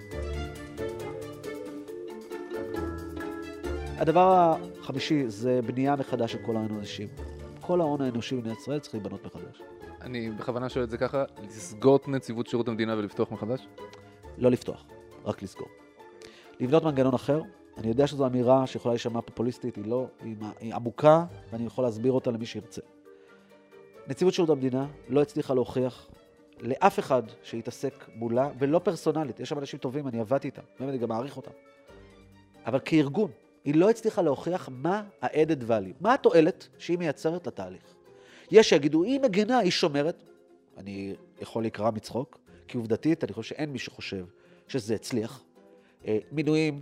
הדבר 3.97 4.55
החמישי 4.81 5.23
זה 5.27 5.59
בנייה 5.65 5.95
מחדש 5.95 6.31
של 6.31 6.37
כל 6.45 6.55
ההון 6.55 6.71
האנושי. 6.71 7.07
כל 7.61 7.81
ההון 7.81 8.01
האנושי 8.01 8.35
במדינת 8.35 8.57
ישראל 8.57 8.79
צריך 8.79 8.95
להיבנות 8.95 9.25
מחדש. 9.25 9.61
אני 10.01 10.29
בכוונה 10.31 10.69
שואל 10.69 10.83
את 10.83 10.89
זה 10.89 10.97
ככה, 10.97 11.23
לסגור 11.47 11.95
את 11.95 12.07
נציבות 12.07 12.47
שירות 12.47 12.67
המדינה 12.67 12.95
ולפתוח 12.97 13.31
מחדש? 13.31 13.67
לא 14.37 14.51
לפתוח, 14.51 14.85
רק 15.25 15.43
לסגור. 15.43 15.67
לבנות 16.59 16.83
מנגנון 16.83 17.13
אחר, 17.13 17.41
אני 17.79 17.87
יודע 17.87 18.07
שזו 18.07 18.25
אמירה 18.25 18.67
שיכולה 18.67 18.93
להישמע 18.93 19.21
פופוליסטית, 19.21 19.75
היא 19.75 19.85
לא, 19.85 20.07
היא, 20.21 20.35
היא 20.59 20.75
עמוקה, 20.75 21.25
ואני 21.51 21.65
יכול 21.65 21.83
להסביר 21.83 22.11
אותה 22.11 22.31
למי 22.31 22.45
שירצה. 22.45 22.81
נציבות 24.07 24.33
שירות 24.33 24.49
המדינה 24.49 24.87
לא 25.09 25.21
הצליחה 25.21 25.53
להוכיח 25.53 26.09
לאף 26.59 26.99
אחד 26.99 27.23
שיתעסק 27.43 28.09
מולה, 28.15 28.49
ולא 28.57 28.79
פרסונלית, 28.79 29.39
יש 29.39 29.49
שם 29.49 29.59
אנשים 29.59 29.79
טובים, 29.79 30.07
אני 30.07 30.19
עבדתי 30.19 30.47
איתם, 30.47 30.61
ואני 30.79 30.97
גם 30.97 31.09
מעריך 31.09 31.37
אותם. 31.37 31.51
אבל 32.65 32.79
כארגון, 32.85 33.31
היא 33.65 33.75
לא 33.75 33.89
הצליחה 33.89 34.21
להוכיח 34.21 34.69
מה 34.71 35.03
ה-added 35.21 35.69
value, 35.69 35.93
מה 36.01 36.13
התועלת 36.13 36.67
שהיא 36.77 36.97
מייצרת 36.97 37.47
לתהליך. 37.47 37.95
יש 38.51 38.69
שיגידו, 38.69 39.03
היא 39.03 39.19
מגנה, 39.19 39.57
היא 39.57 39.71
שומרת. 39.71 40.23
אני 40.77 41.15
יכול 41.41 41.63
להיקרא 41.63 41.91
מצחוק, 41.91 42.39
כי 42.67 42.77
עובדתית, 42.77 43.23
אני 43.23 43.33
חושב 43.33 43.49
שאין 43.49 43.69
מי 43.69 43.79
שחושב 43.79 44.25
שזה 44.67 44.95
הצליח. 44.95 45.43
אה, 46.07 46.17
מינויים 46.31 46.81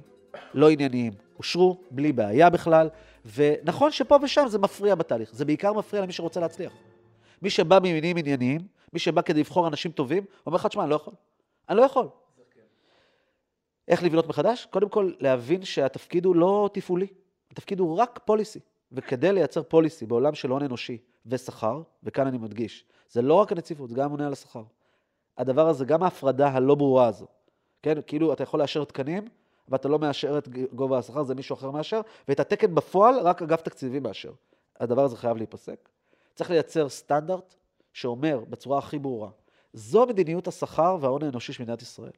לא 0.54 0.70
ענייניים 0.70 1.14
אושרו, 1.38 1.82
בלי 1.92 2.12
בעיה 2.12 2.50
בכלל, 2.50 2.90
ונכון 3.36 3.92
שפה 3.92 4.18
ושם 4.24 4.46
זה 4.48 4.60
מפריע 4.60 4.96
בתהליך. 4.96 5.34
זה 5.34 5.46
בעיקר 5.46 5.74
מפריע 5.74 6.02
למי 6.02 6.14
שרוצה 6.14 6.40
להצליח. 6.40 6.74
מי 7.42 7.50
שבא 7.50 7.80
ממניעים 7.80 8.18
ענייניים, 8.18 8.62
מי 8.94 9.00
שבא 9.00 9.22
כדי 9.22 9.40
לבחור 9.40 9.68
אנשים 9.68 9.92
טובים, 9.92 10.26
אומר 10.46 10.56
לך, 10.56 10.66
תשמע, 10.66 10.84
אני 10.84 10.90
לא 10.90 10.96
יכול. 10.96 11.14
אני 11.70 11.78
לא 11.78 11.82
יכול. 11.82 12.08
איך 13.88 14.04
לבנות 14.04 14.28
מחדש? 14.28 14.66
קודם 14.66 14.90
כל, 14.90 15.12
להבין 15.20 15.64
שהתפקיד 15.64 16.26
הוא 16.26 16.36
לא 16.36 16.70
תפעולי, 16.74 17.08
התפקיד 17.52 17.80
הוא 17.80 17.98
רק 17.98 18.20
פוליסי. 18.26 18.60
וכדי 18.92 19.32
לייצר 19.32 19.64
פוליסי 19.64 20.06
בעולם 20.06 20.36
של 20.36 20.50
הון 20.50 20.64
אנושי 20.64 20.98
ושכר, 21.26 21.82
וכאן 22.04 22.28
אני 22.28 22.38
מדגיש, 22.38 22.86
זה 23.10 23.22
לא 23.22 23.34
רק 23.34 23.52
הנציבות, 23.52 23.90
זה 23.90 23.96
גם 23.96 24.04
הממונה 24.04 24.28
על 24.28 24.34
השכר. 24.34 24.64
הדבר 25.38 25.68
הזה, 25.68 25.86
גם 25.86 26.04
ההפרדה 26.04 26.50
הלא 26.50 26.76
ברורה 26.76 27.08
הזו, 27.08 27.26
כן? 27.82 27.98
כאילו 28.08 28.34
אתה 28.34 28.44
יכול 28.44 28.60
לאשר 28.60 28.84
תקנים, 28.84 29.28
ואתה 29.70 29.88
לא 29.88 30.00
מאשר 30.00 30.38
את 30.38 30.48
גובה 30.74 30.98
השכר, 30.98 31.24
זה 31.24 31.36
מישהו 31.36 31.54
אחר 31.54 31.72
מאשר, 31.72 32.02
ואת 32.28 32.40
התקן 32.40 32.76
בפועל 32.76 33.20
רק 33.20 33.42
אגף 33.42 33.62
תקציבי 33.62 34.00
מאשר. 34.00 34.32
הדבר 34.80 35.04
הזה 35.04 35.18
חייב 35.18 35.38
להיפסק. 35.38 35.90
צריך 36.36 36.50
לייצר 36.50 36.90
סטנדרט 36.90 37.56
שאומר 37.94 38.44
בצורה 38.50 38.78
הכי 38.78 39.00
ברורה, 39.00 39.30
זו 39.74 40.06
מדיניות 40.06 40.48
השכר 40.48 40.98
וההון 41.02 41.24
האנושי 41.24 41.54
של 41.54 41.64
מדינת 41.64 41.82
ישראל. 41.82 42.12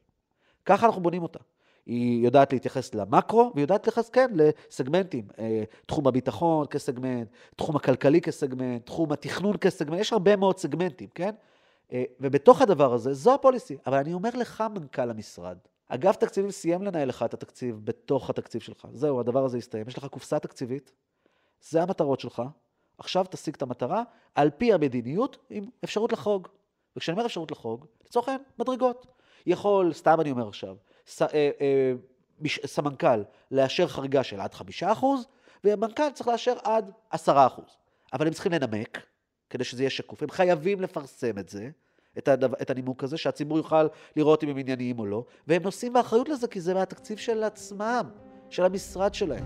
ככה 0.66 0.86
אנחנו 0.86 1.02
בונים 1.02 1.24
אותה. 1.24 1.40
היא 1.86 2.26
יודעת 2.26 2.54
להתייחס 2.54 2.96
למקרו, 2.96 3.52
והיא 3.54 3.64
יודעת 3.64 3.80
להתייחס, 3.80 4.10
כן, 4.10 4.32
לסגמנטים. 4.36 5.28
אה, 5.40 5.64
תחום 5.86 6.08
הביטחון 6.08 6.68
כסגמנט, 6.68 7.28
תחום 7.56 7.76
הכלכלי 7.76 8.22
כסגמנט, 8.22 8.86
תחום 8.86 9.12
התכנון 9.12 9.58
כסגמנט, 9.58 10.00
יש 10.00 10.14
הרבה 10.14 10.36
מאוד 10.36 10.58
סגמנטים, 10.58 11.10
כן? 11.16 11.36
אה, 11.94 12.04
ובתוך 12.20 12.62
הדבר 12.62 12.94
הזה, 12.94 13.14
זו 13.14 13.34
הפוליסי. 13.34 13.78
אבל 13.88 13.98
אני 13.98 14.14
אומר 14.14 14.30
לך, 14.34 14.64
מנכ"ל 14.74 15.10
המשרד, 15.10 15.58
אגף 15.90 16.16
תקציבים 16.16 16.52
סיים 16.52 16.82
לנהל 16.82 17.08
לך 17.08 17.24
את 17.24 17.34
התקציב 17.34 17.82
בתוך 17.84 18.30
התקציב 18.30 18.62
שלך. 18.62 18.88
זהו, 18.94 19.20
הדבר 19.20 19.46
הזה 19.46 19.58
הסתיים. 19.58 19.88
יש 19.88 19.98
לך 19.98 20.06
קופסה 20.06 20.40
תקציבית, 20.40 20.92
זה 21.62 21.82
המטרות 21.82 22.20
שלך, 22.20 22.42
עכשיו 22.98 23.26
תשיג 23.30 23.56
את 23.56 23.62
המטרה 23.62 24.04
על 24.36 24.50
פי 24.50 24.74
המדיניות 24.74 25.38
עם 25.50 25.70
אפשרות 25.84 26.12
לחרוג. 26.12 26.48
וכשאני 26.96 27.14
אומר 27.16 27.26
אפשרות 27.26 27.52
לחרוג, 27.52 27.86
לצורך 28.06 28.28
העניין, 28.28 28.46
מדרגות. 28.60 29.08
יכול, 29.46 29.94
סתם 29.94 30.22
אני 30.22 30.32
אומר 30.32 30.48
עכשיו, 30.48 30.76
ס, 31.06 31.22
אה, 31.22 31.28
אה, 31.62 31.94
סמנכ"ל 32.66 33.24
לאשר 33.52 33.88
חריגה 33.88 34.24
של 34.24 34.40
עד 34.40 34.54
חמישה 34.54 34.92
אחוז, 34.92 35.28
ומנכ"ל 35.64 36.10
צריך 36.14 36.28
לאשר 36.28 36.58
עד 36.64 36.92
עשרה 37.10 37.48
אחוז. 37.48 37.78
אבל 38.14 38.28
הם 38.28 38.34
צריכים 38.34 38.52
לנמק, 38.52 39.06
כדי 39.50 39.64
שזה 39.64 39.84
יהיה 39.84 39.90
שקוף. 39.90 40.24
הם 40.24 40.30
חייבים 40.30 40.82
לפרסם 40.82 41.38
את 41.38 41.50
זה, 41.50 41.70
את, 42.18 42.28
הדבר, 42.28 42.58
את 42.62 42.70
הנימוק 42.70 43.04
הזה, 43.04 43.18
שהציבור 43.18 43.58
יוכל 43.58 43.88
לראות 44.16 44.44
אם 44.44 44.50
הם 44.50 44.58
ענייניים 44.58 45.00
או 45.00 45.06
לא, 45.06 45.24
והם 45.48 45.64
נושאים 45.64 45.94
באחריות 45.94 46.30
לזה, 46.30 46.48
כי 46.48 46.62
זה 46.62 46.74
מהתקציב 46.74 47.18
של 47.18 47.44
עצמם, 47.44 48.10
של 48.50 48.66
המשרד 48.66 49.14
שלהם. 49.14 49.46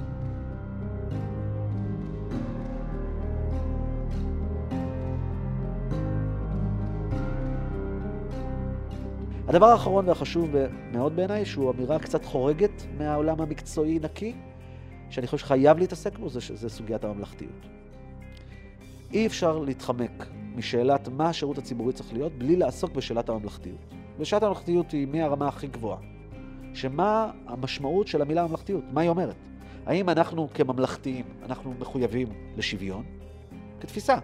הדבר 9.47 9.65
האחרון 9.65 10.10
והחשוב 10.10 10.49
מאוד 10.91 11.15
בעיניי, 11.15 11.45
שהוא 11.45 11.71
אמירה 11.71 11.99
קצת 11.99 12.26
חורגת 12.26 12.84
מהעולם 12.97 13.41
המקצועי 13.41 13.99
נקי, 13.99 14.36
שאני 15.10 15.28
חושב 15.28 15.45
שחייב 15.45 15.78
להתעסק 15.78 16.17
בו, 16.17 16.30
זה, 16.30 16.39
זה 16.54 16.69
סוגיית 16.69 17.04
הממלכתיות. 17.04 17.65
אי 19.13 19.28
אפשר 19.28 19.60
להתחמק 19.60 20.26
משאלת 20.56 21.08
מה 21.08 21.30
השירות 21.30 21.58
הציבורי 21.58 21.94
צריך 21.94 22.13
להיות 22.13 22.34
בלי 22.38 22.56
לעסוק 22.56 22.92
בשאלת 22.92 23.30
הממלכתיות. 23.30 23.94
ושאלת 24.20 24.44
הממלכתיות 24.44 24.92
היא 24.92 25.08
מהרמה 25.08 25.48
הכי 25.48 25.68
גבוהה. 25.68 25.98
שמה 26.74 27.32
המשמעות 27.48 28.08
של 28.08 28.22
המילה 28.22 28.48
ממלכתיות? 28.48 28.84
מה 28.92 29.02
היא 29.02 29.10
אומרת? 29.10 29.36
האם 29.86 30.10
אנחנו 30.10 30.48
כממלכתיים, 30.54 31.26
אנחנו 31.46 31.74
מחויבים 31.80 32.28
לשוויון? 32.58 33.04
כתפיסה. 33.80 34.18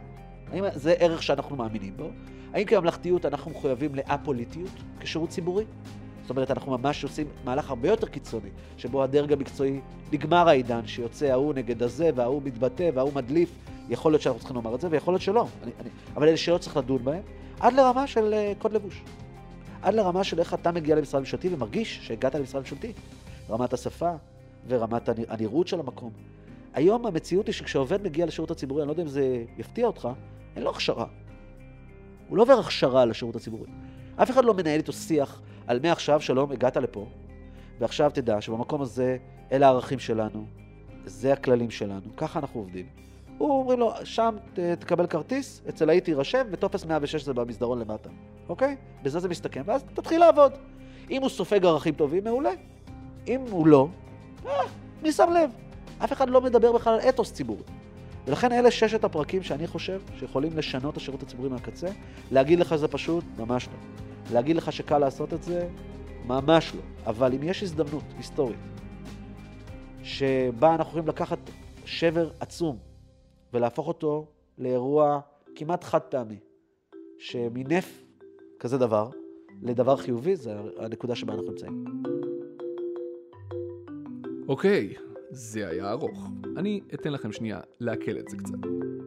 האם 0.52 0.64
זה 0.74 0.94
ערך 1.00 1.24
שאנחנו 1.24 1.56
מאמינים 1.56 1.98
בו? 1.98 2.10
האם 2.54 2.66
כממלכתיות 2.66 3.26
אנחנו 3.26 3.52
מחויבים 3.52 3.92
א-פוליטיות 4.06 4.72
כשירות 5.00 5.30
ציבורי? 5.30 5.66
זאת 6.22 6.30
אומרת, 6.30 6.52
אנחנו 6.52 6.78
ממש 6.78 7.04
עושים 7.04 7.28
מהלך 7.46 7.70
הרבה 7.70 7.88
יותר 7.90 8.08
קיצוני, 8.08 8.50
שבו 8.78 9.04
הדרג 9.04 9.34
המקצועי, 9.34 9.80
נגמר 10.12 10.50
העידן, 10.50 10.88
שיוצא 10.88 11.26
ההוא 11.26 11.54
נגד 11.54 11.84
הזה, 11.84 12.10
וההוא 12.16 12.42
מתבטא, 12.46 12.90
וההוא 12.94 13.14
מדליף. 13.14 13.50
יכול 13.90 14.12
להיות 14.12 14.22
שאנחנו 14.22 14.40
צריכים 14.40 14.56
לומר 14.56 14.76
את 14.76 14.82
זה, 14.82 14.88
ויכול 14.92 15.14
להיות 15.14 15.22
שלא. 15.22 15.48
אני, 15.64 15.72
אני, 15.82 15.90
אבל 16.16 16.28
אלה 16.28 16.38
שאלות 16.38 16.62
צריך 16.62 16.78
לדון 16.78 17.04
בהן, 17.04 17.22
עד 17.60 17.74
לרמה 17.74 18.08
של 18.08 18.34
uh, 18.34 18.62
קוד 18.62 18.74
לבוש. 18.74 19.04
עד 19.82 19.94
לרמה 19.94 20.24
של 20.24 20.40
איך 20.40 20.54
אתה 20.54 20.72
מגיע 20.72 20.96
למשרד 20.96 21.20
ממשלתי 21.20 21.54
ומרגיש 21.54 22.00
שהגעת 22.04 22.36
למשרד 22.36 22.62
ממשלתי. 22.62 22.94
רמת 23.50 23.74
השפה 23.74 24.12
ורמת 24.68 25.10
הנראות 25.28 25.68
של 25.68 25.80
המקום. 25.80 26.12
היום 26.74 27.06
המציאות 27.06 27.48
היא 27.48 27.54
שכשעובד 27.54 28.04
מגיע 28.04 28.26
לשירות 28.26 28.52
הציבורי, 28.52 28.82
אני 28.82 28.88
לא 28.88 28.94
יודע 28.94 29.04
אם 29.04 29.08
זה 29.08 29.44
יפתיע 29.58 29.88
אותך, 29.88 30.10
אין 30.56 30.64
לו 30.64 30.70
הכשרה. 30.70 31.06
הוא 32.30 32.38
לא 32.38 32.42
עובר 32.42 32.60
הכשרה 32.60 33.06
לשירות 33.06 33.36
הציבורי. 33.36 33.70
אף 34.16 34.32
אחד 34.32 34.46
לא 34.46 34.54
מנהל 34.54 34.78
איתו 34.78 34.94
שיח 34.94 35.42
על 35.68 35.80
מעכשיו, 35.84 36.22
שלום, 36.22 36.52
הגעת 36.52 36.78
לפה, 36.78 37.06
ועכשיו 37.80 38.12
תדע 38.14 38.42
שבמקום 38.42 38.82
הזה, 38.82 39.18
אלה 39.52 39.68
הערכים 39.68 40.00
שלנו, 40.00 40.46
זה 41.06 41.34
הכללים 41.34 41.72
שלנו, 41.72 42.16
ככה 42.18 42.40
אנחנו 42.40 42.60
עובדים. 42.60 42.86
הוא 43.40 43.60
אומרים 43.60 43.80
לו, 43.80 43.94
שם 44.04 44.36
תקבל 44.80 45.08
כרטיס, 45.08 45.62
אצל 45.70 45.90
ההיא 45.90 46.02
תירשם, 46.02 46.48
וטופס 46.52 46.86
106 46.86 47.24
זה 47.24 47.34
במסדרון 47.34 47.80
למטה, 47.80 48.10
אוקיי? 48.50 48.76
בזה 49.04 49.20
זה 49.20 49.30
מסתכם, 49.30 49.62
ואז 49.66 49.84
תתחיל 49.94 50.20
לעבוד. 50.20 50.52
אם 51.12 51.22
הוא 51.22 51.30
סופג 51.30 51.66
ערכים 51.66 51.94
טובים, 51.94 52.24
מעולה. 52.24 52.52
אם 53.28 53.42
הוא 53.50 53.68
לא, 53.68 53.88
אה, 54.46 54.52
מי 55.02 55.12
שם 55.12 55.30
לב? 55.34 55.52
אף 56.04 56.14
אחד 56.14 56.30
לא 56.30 56.42
מדבר 56.42 56.72
בכלל 56.72 56.94
על 56.94 57.10
אתוס 57.10 57.34
ציבורי. 57.34 57.64
ולכן 58.28 58.52
אלה 58.52 58.72
ששת 58.72 59.04
הפרקים 59.04 59.44
שאני 59.44 59.68
חושב 59.68 60.02
שיכולים 60.20 60.58
לשנות 60.58 60.92
את 60.94 60.98
השירות 60.98 61.24
הציבורי 61.24 61.50
מהקצה. 61.50 61.88
להגיד 62.32 62.60
לך 62.60 62.70
שזה 62.70 62.88
פשוט? 62.88 63.24
ממש 63.38 63.68
לא. 63.68 64.04
להגיד 64.34 64.56
לך 64.56 64.72
שקל 64.72 64.98
לעשות 64.98 65.34
את 65.34 65.44
זה? 65.44 65.68
ממש 66.26 66.76
לא. 66.76 66.82
אבל 67.06 67.34
אם 67.34 67.44
יש 67.44 67.64
הזדמנות 67.64 68.04
היסטורית, 68.18 68.58
שבה 70.04 70.76
אנחנו 70.76 70.90
יכולים 70.90 71.08
לקחת 71.08 71.40
שבר 71.86 72.30
עצום 72.40 72.89
ולהפוך 73.54 73.88
אותו 73.88 74.28
לאירוע 74.58 75.20
כמעט 75.56 75.84
חד 75.84 76.02
פעמי, 76.02 76.40
שמינף 77.18 78.04
כזה 78.60 78.78
דבר 78.78 79.10
לדבר 79.62 79.96
חיובי, 79.96 80.36
זה 80.36 80.56
הנקודה 80.78 81.16
שבה 81.16 81.34
אנחנו 81.34 81.50
נמצאים. 81.50 81.86
אוקיי, 84.48 84.94
okay, 84.98 85.02
זה 85.32 85.68
היה 85.68 85.92
ארוך. 85.92 86.30
אני 86.58 86.82
אתן 86.94 87.12
לכם 87.12 87.32
שנייה 87.32 87.60
לעכל 87.80 88.18
את 88.20 88.30
זה 88.30 88.38
קצת. 88.38 88.99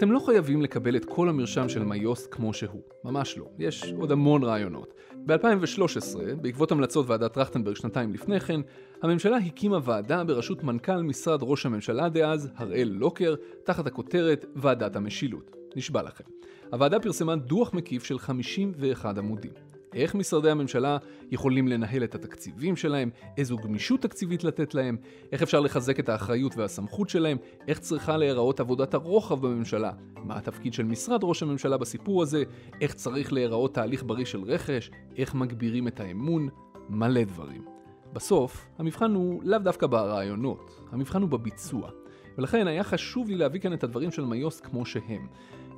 אתם 0.00 0.12
לא 0.12 0.18
חייבים 0.18 0.62
לקבל 0.62 0.96
את 0.96 1.04
כל 1.04 1.28
המרשם 1.28 1.68
של 1.68 1.82
מיוסט 1.82 2.28
כמו 2.34 2.52
שהוא, 2.52 2.80
ממש 3.04 3.38
לא, 3.38 3.44
יש 3.58 3.92
עוד 3.98 4.12
המון 4.12 4.42
רעיונות. 4.42 4.94
ב-2013, 5.26 6.18
בעקבות 6.42 6.72
המלצות 6.72 7.08
ועדת 7.08 7.32
טרכטנברג 7.32 7.76
שנתיים 7.76 8.12
לפני 8.12 8.40
כן, 8.40 8.60
הממשלה 9.02 9.36
הקימה 9.36 9.78
ועדה 9.84 10.24
בראשות 10.24 10.62
מנכ"ל 10.64 11.02
משרד 11.02 11.38
ראש 11.42 11.66
הממשלה 11.66 12.08
דאז, 12.08 12.48
הראל 12.56 12.88
לוקר, 12.92 13.34
תחת 13.64 13.86
הכותרת 13.86 14.46
ועדת 14.56 14.96
המשילות. 14.96 15.56
נשבע 15.76 16.02
לכם. 16.02 16.24
הוועדה 16.72 17.00
פרסמה 17.00 17.36
דוח 17.36 17.74
מקיף 17.74 18.04
של 18.04 18.18
51 18.18 19.18
עמודים. 19.18 19.69
איך 19.94 20.14
משרדי 20.14 20.50
הממשלה 20.50 20.98
יכולים 21.30 21.68
לנהל 21.68 22.04
את 22.04 22.14
התקציבים 22.14 22.76
שלהם, 22.76 23.10
איזו 23.36 23.56
גמישות 23.56 24.00
תקציבית 24.00 24.44
לתת 24.44 24.74
להם, 24.74 24.96
איך 25.32 25.42
אפשר 25.42 25.60
לחזק 25.60 26.00
את 26.00 26.08
האחריות 26.08 26.56
והסמכות 26.56 27.08
שלהם, 27.08 27.36
איך 27.68 27.78
צריכה 27.78 28.16
להיראות 28.16 28.60
עבודת 28.60 28.94
הרוחב 28.94 29.46
בממשלה, 29.46 29.90
מה 30.16 30.36
התפקיד 30.36 30.74
של 30.74 30.84
משרד 30.84 31.20
ראש 31.22 31.42
הממשלה 31.42 31.76
בסיפור 31.76 32.22
הזה, 32.22 32.42
איך 32.80 32.94
צריך 32.94 33.32
להיראות 33.32 33.74
תהליך 33.74 34.04
בריא 34.04 34.24
של 34.24 34.42
רכש, 34.42 34.90
איך 35.16 35.34
מגבירים 35.34 35.88
את 35.88 36.00
האמון, 36.00 36.48
מלא 36.88 37.24
דברים. 37.24 37.64
בסוף, 38.12 38.68
המבחן 38.78 39.14
הוא 39.14 39.42
לאו 39.44 39.58
דווקא 39.58 39.86
ברעיונות, 39.86 40.80
המבחן 40.92 41.22
הוא 41.22 41.30
בביצוע. 41.30 41.90
ולכן 42.38 42.66
היה 42.66 42.84
חשוב 42.84 43.28
לי 43.28 43.36
להביא 43.36 43.60
כאן 43.60 43.72
את 43.72 43.84
הדברים 43.84 44.10
של 44.10 44.24
מיוסט 44.24 44.66
כמו 44.66 44.86
שהם. 44.86 45.26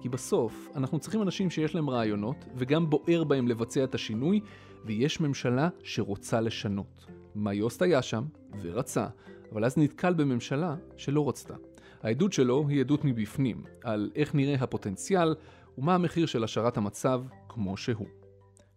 כי 0.03 0.09
בסוף 0.09 0.69
אנחנו 0.77 0.99
צריכים 0.99 1.23
אנשים 1.23 1.51
שיש 1.51 1.75
להם 1.75 1.91
רעיונות 1.91 2.37
וגם 2.57 2.91
בוער 2.91 3.25
בהם 3.25 3.49
לבצע 3.49 3.85
את 3.85 3.95
השינוי, 3.95 4.41
ויש 4.85 5.21
ממשלה 5.21 5.69
שרוצה 5.83 6.41
לשנות. 6.41 7.07
מיוסט 7.35 7.83
היה 7.83 8.03
שם 8.03 8.25
ורצה, 8.63 9.07
אבל 9.53 9.65
אז 9.65 9.79
נתקל 9.79 10.15
בממשלה 10.15 10.77
שלא 10.97 11.29
רצתה. 11.29 11.55
העדות 12.03 12.33
שלו 12.33 12.69
היא 12.69 12.81
עדות 12.81 13.05
מבפנים, 13.05 13.65
על 13.85 14.11
איך 14.15 14.35
נראה 14.35 14.55
הפוטנציאל 14.55 15.35
ומה 15.79 15.95
המחיר 15.95 16.27
של 16.27 16.45
השארת 16.45 16.77
המצב 16.77 17.23
כמו 17.49 17.77
שהוא. 17.77 18.07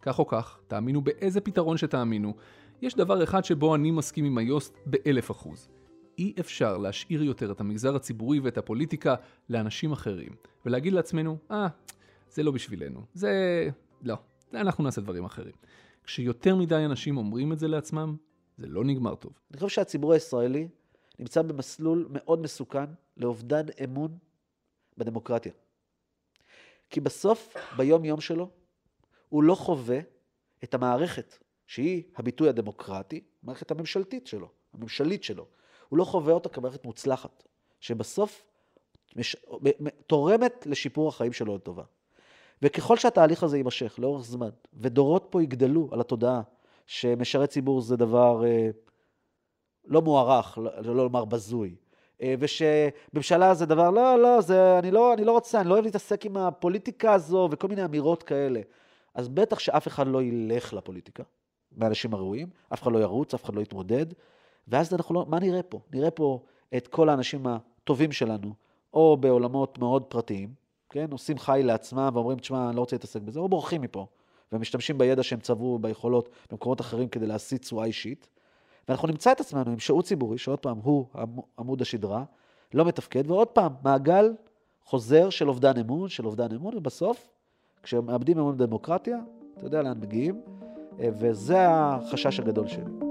כך 0.01 0.19
או 0.19 0.27
כך, 0.27 0.59
תאמינו 0.67 1.01
באיזה 1.01 1.41
פתרון 1.41 1.77
שתאמינו, 1.77 2.33
יש 2.81 2.95
דבר 2.95 3.23
אחד 3.23 3.45
שבו 3.45 3.75
אני 3.75 3.91
מסכים 3.91 4.25
עם 4.25 4.37
היוסט 4.37 4.77
באלף 4.85 5.31
אחוז. 5.31 5.69
אי 6.17 6.33
אפשר 6.39 6.77
להשאיר 6.77 7.23
יותר 7.23 7.51
את 7.51 7.59
המגזר 7.59 7.95
הציבורי 7.95 8.39
ואת 8.39 8.57
הפוליטיקה 8.57 9.15
לאנשים 9.49 9.91
אחרים, 9.91 10.35
ולהגיד 10.65 10.93
לעצמנו, 10.93 11.37
אה, 11.51 11.67
ah, 11.67 11.69
זה 12.29 12.43
לא 12.43 12.51
בשבילנו, 12.51 13.01
זה... 13.13 13.69
לא, 14.01 14.15
אנחנו 14.53 14.83
נעשה 14.83 15.01
דברים 15.01 15.25
אחרים. 15.25 15.53
כשיותר 16.03 16.55
מדי 16.55 16.85
אנשים 16.85 17.17
אומרים 17.17 17.53
את 17.53 17.59
זה 17.59 17.67
לעצמם, 17.67 18.15
זה 18.57 18.67
לא 18.67 18.83
נגמר 18.83 19.15
טוב. 19.15 19.33
אני 19.51 19.59
חושב 19.59 19.75
שהציבור 19.75 20.13
הישראלי 20.13 20.67
נמצא 21.19 21.41
במסלול 21.41 22.07
מאוד 22.09 22.41
מסוכן 22.41 22.85
לאובדן 23.17 23.65
אמון 23.83 24.17
בדמוקרטיה. 24.97 25.51
כי 26.89 26.99
בסוף, 26.99 27.55
ביום-יום 27.77 28.21
שלו, 28.21 28.49
הוא 29.29 29.43
לא 29.43 29.55
חווה 29.55 29.99
את 30.63 30.73
המערכת, 30.73 31.37
שהיא 31.67 32.03
הביטוי 32.15 32.49
הדמוקרטי, 32.49 33.23
המערכת 33.43 33.71
הממשלתית 33.71 34.27
שלו, 34.27 34.49
הממשלית 34.73 35.23
שלו. 35.23 35.47
הוא 35.89 35.99
לא 35.99 36.03
חווה 36.03 36.33
אותה 36.33 36.49
כמערכת 36.49 36.85
מוצלחת, 36.85 37.43
שבסוף 37.79 38.45
מש... 39.15 39.35
תורמת 40.07 40.67
לשיפור 40.69 41.09
החיים 41.09 41.33
שלו 41.33 41.55
לטובה. 41.55 41.83
וככל 42.61 42.97
שהתהליך 42.97 43.43
הזה 43.43 43.57
יימשך 43.57 43.95
לאורך 43.99 44.25
זמן, 44.25 44.49
ודורות 44.73 45.27
פה 45.29 45.43
יגדלו 45.43 45.89
על 45.91 46.01
התודעה 46.01 46.41
שמשרת 46.85 47.49
ציבור 47.49 47.81
זה 47.81 47.97
דבר 47.97 48.45
אה, 48.45 48.69
לא 49.85 50.01
מוערך, 50.01 50.57
לא, 50.57 50.71
לא 50.81 51.03
לומר 51.03 51.25
בזוי, 51.25 51.75
אה, 52.21 52.35
ושממשלה 52.39 53.53
זה 53.53 53.65
דבר, 53.65 53.89
לא, 53.89 54.19
לא, 54.21 54.41
זה, 54.41 54.79
אני 54.79 54.91
לא, 54.91 55.13
אני 55.13 55.25
לא 55.25 55.31
רוצה, 55.31 55.61
אני 55.61 55.69
לא 55.69 55.73
אוהב 55.73 55.85
להתעסק 55.85 56.25
עם 56.25 56.37
הפוליטיקה 56.37 57.13
הזו 57.13 57.49
וכל 57.51 57.67
מיני 57.67 57.85
אמירות 57.85 58.23
כאלה. 58.23 58.61
אז 59.13 59.27
בטח 59.27 59.59
שאף 59.59 59.87
אחד 59.87 60.07
לא 60.07 60.23
ילך 60.23 60.73
לפוליטיקה, 60.73 61.23
מהאנשים 61.71 62.13
הראויים, 62.13 62.49
אף 62.73 62.81
אחד 62.81 62.91
לא 62.91 62.99
ירוץ, 62.99 63.33
אף 63.33 63.43
אחד 63.43 63.55
לא 63.55 63.61
יתמודד, 63.61 64.05
ואז 64.67 64.93
אנחנו 64.93 65.15
לא, 65.15 65.25
מה 65.29 65.39
נראה 65.39 65.63
פה? 65.63 65.79
נראה 65.93 66.11
פה 66.11 66.43
את 66.77 66.87
כל 66.87 67.09
האנשים 67.09 67.47
הטובים 67.47 68.11
שלנו, 68.11 68.53
או 68.93 69.17
בעולמות 69.17 69.79
מאוד 69.79 70.03
פרטיים, 70.03 70.53
כן? 70.89 71.11
עושים 71.11 71.37
חי 71.37 71.61
לעצמם 71.63 72.09
ואומרים, 72.13 72.39
תשמע, 72.39 72.67
אני 72.67 72.75
לא 72.75 72.81
רוצה 72.81 72.95
להתעסק 72.95 73.21
בזה, 73.21 73.39
או 73.39 73.49
בורחים 73.49 73.81
מפה, 73.81 74.07
ומשתמשים 74.51 74.97
בידע 74.97 75.23
שהם 75.23 75.39
צברו 75.39 75.79
ביכולות 75.79 76.29
במקומות 76.51 76.81
אחרים 76.81 77.07
כדי 77.09 77.27
להסיט 77.27 77.61
תשואה 77.61 77.85
אישית. 77.85 78.29
ואנחנו 78.87 79.07
נמצא 79.07 79.31
את 79.31 79.39
עצמנו 79.39 79.71
עם 79.71 79.79
שירות 79.79 80.05
ציבורי, 80.05 80.37
שעוד 80.37 80.59
פעם 80.59 80.77
הוא 80.77 81.05
עמוד 81.59 81.81
השדרה, 81.81 82.23
לא 82.73 82.85
מתפקד, 82.85 83.31
ועוד 83.31 83.47
פעם, 83.47 83.73
מעגל 83.83 84.33
חוזר 84.83 85.29
של 85.29 85.49
אובדן 85.49 85.77
אמון, 85.77 86.09
של 86.09 86.25
אובדן 86.25 86.55
אמון, 86.55 86.77
ובסוף, 86.77 87.29
כשמאבדים 87.83 88.39
אמון 88.39 88.57
בדמוקרטיה, 88.57 89.19
אתה 89.57 89.65
יודע 89.65 89.81
לאן 89.81 89.99
מגיעים, 89.99 90.41
אה, 90.99 91.09
וזה 91.19 91.57
החשש 91.69 92.39
הגדול 92.39 92.67
שלי. 92.67 93.04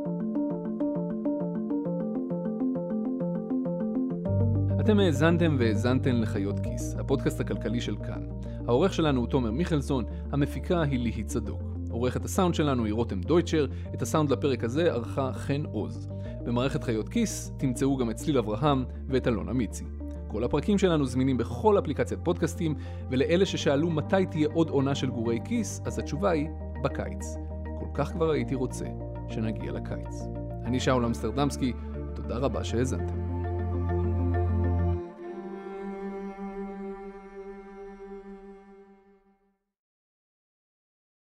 אתם 4.85 4.99
האזנתם 4.99 5.57
והאזנתן 5.59 6.21
לחיות 6.21 6.61
כיס, 6.61 6.95
הפודקאסט 6.99 7.41
הכלכלי 7.41 7.81
של 7.81 7.97
כאן. 7.97 8.23
העורך 8.67 8.95
שלנו 8.95 9.21
הוא 9.21 9.29
תומר 9.29 9.51
מיכלסון, 9.51 10.05
המפיקה 10.33 10.83
היא 10.83 10.99
ליהי 10.99 11.25
צדוק. 11.25 11.63
עורכת 11.91 12.25
הסאונד 12.25 12.55
שלנו 12.55 12.85
היא 12.85 12.95
רותם 12.95 13.21
דויטשר, 13.21 13.67
את 13.95 14.03
הסאונד 14.03 14.31
לפרק 14.31 14.65
הזה 14.65 14.93
ערכה 14.93 15.33
חן 15.33 15.63
עוז. 15.73 16.09
במערכת 16.45 16.85
חיות 16.85 17.09
כיס 17.09 17.53
תמצאו 17.57 17.97
גם 17.97 18.11
את 18.11 18.17
צליל 18.17 18.39
אברהם 18.39 18.85
ואת 19.09 19.29
אלונה 19.29 19.53
מיצי. 19.53 19.85
כל 20.29 20.45
הפרקים 20.45 20.79
שלנו 20.79 21.07
זמינים 21.07 21.37
בכל 21.37 21.79
אפליקציית 21.79 22.21
פודקאסטים, 22.25 22.75
ולאלה 23.11 23.47
ששאלו 23.47 23.91
מתי 23.91 24.27
תהיה 24.31 24.49
עוד 24.53 24.71
עונה 24.71 24.95
של 24.95 25.11
גורי 25.11 25.39
כיס, 25.45 25.81
אז 25.85 25.99
התשובה 25.99 26.31
היא, 26.31 26.49
בקיץ. 26.83 27.37
כל 27.79 27.89
כך 27.95 28.13
כבר 28.13 28.31
הייתי 28.31 28.55
רוצה 28.55 28.87
שנגיע 29.29 29.73
לקיץ. 29.73 30.23
אני 30.65 30.81
שאול 30.81 31.05
אמסטרדמסקי, 31.05 31.73
תודה 32.15 32.37
רבה 32.37 32.65
שהאזנתם. 32.65 33.24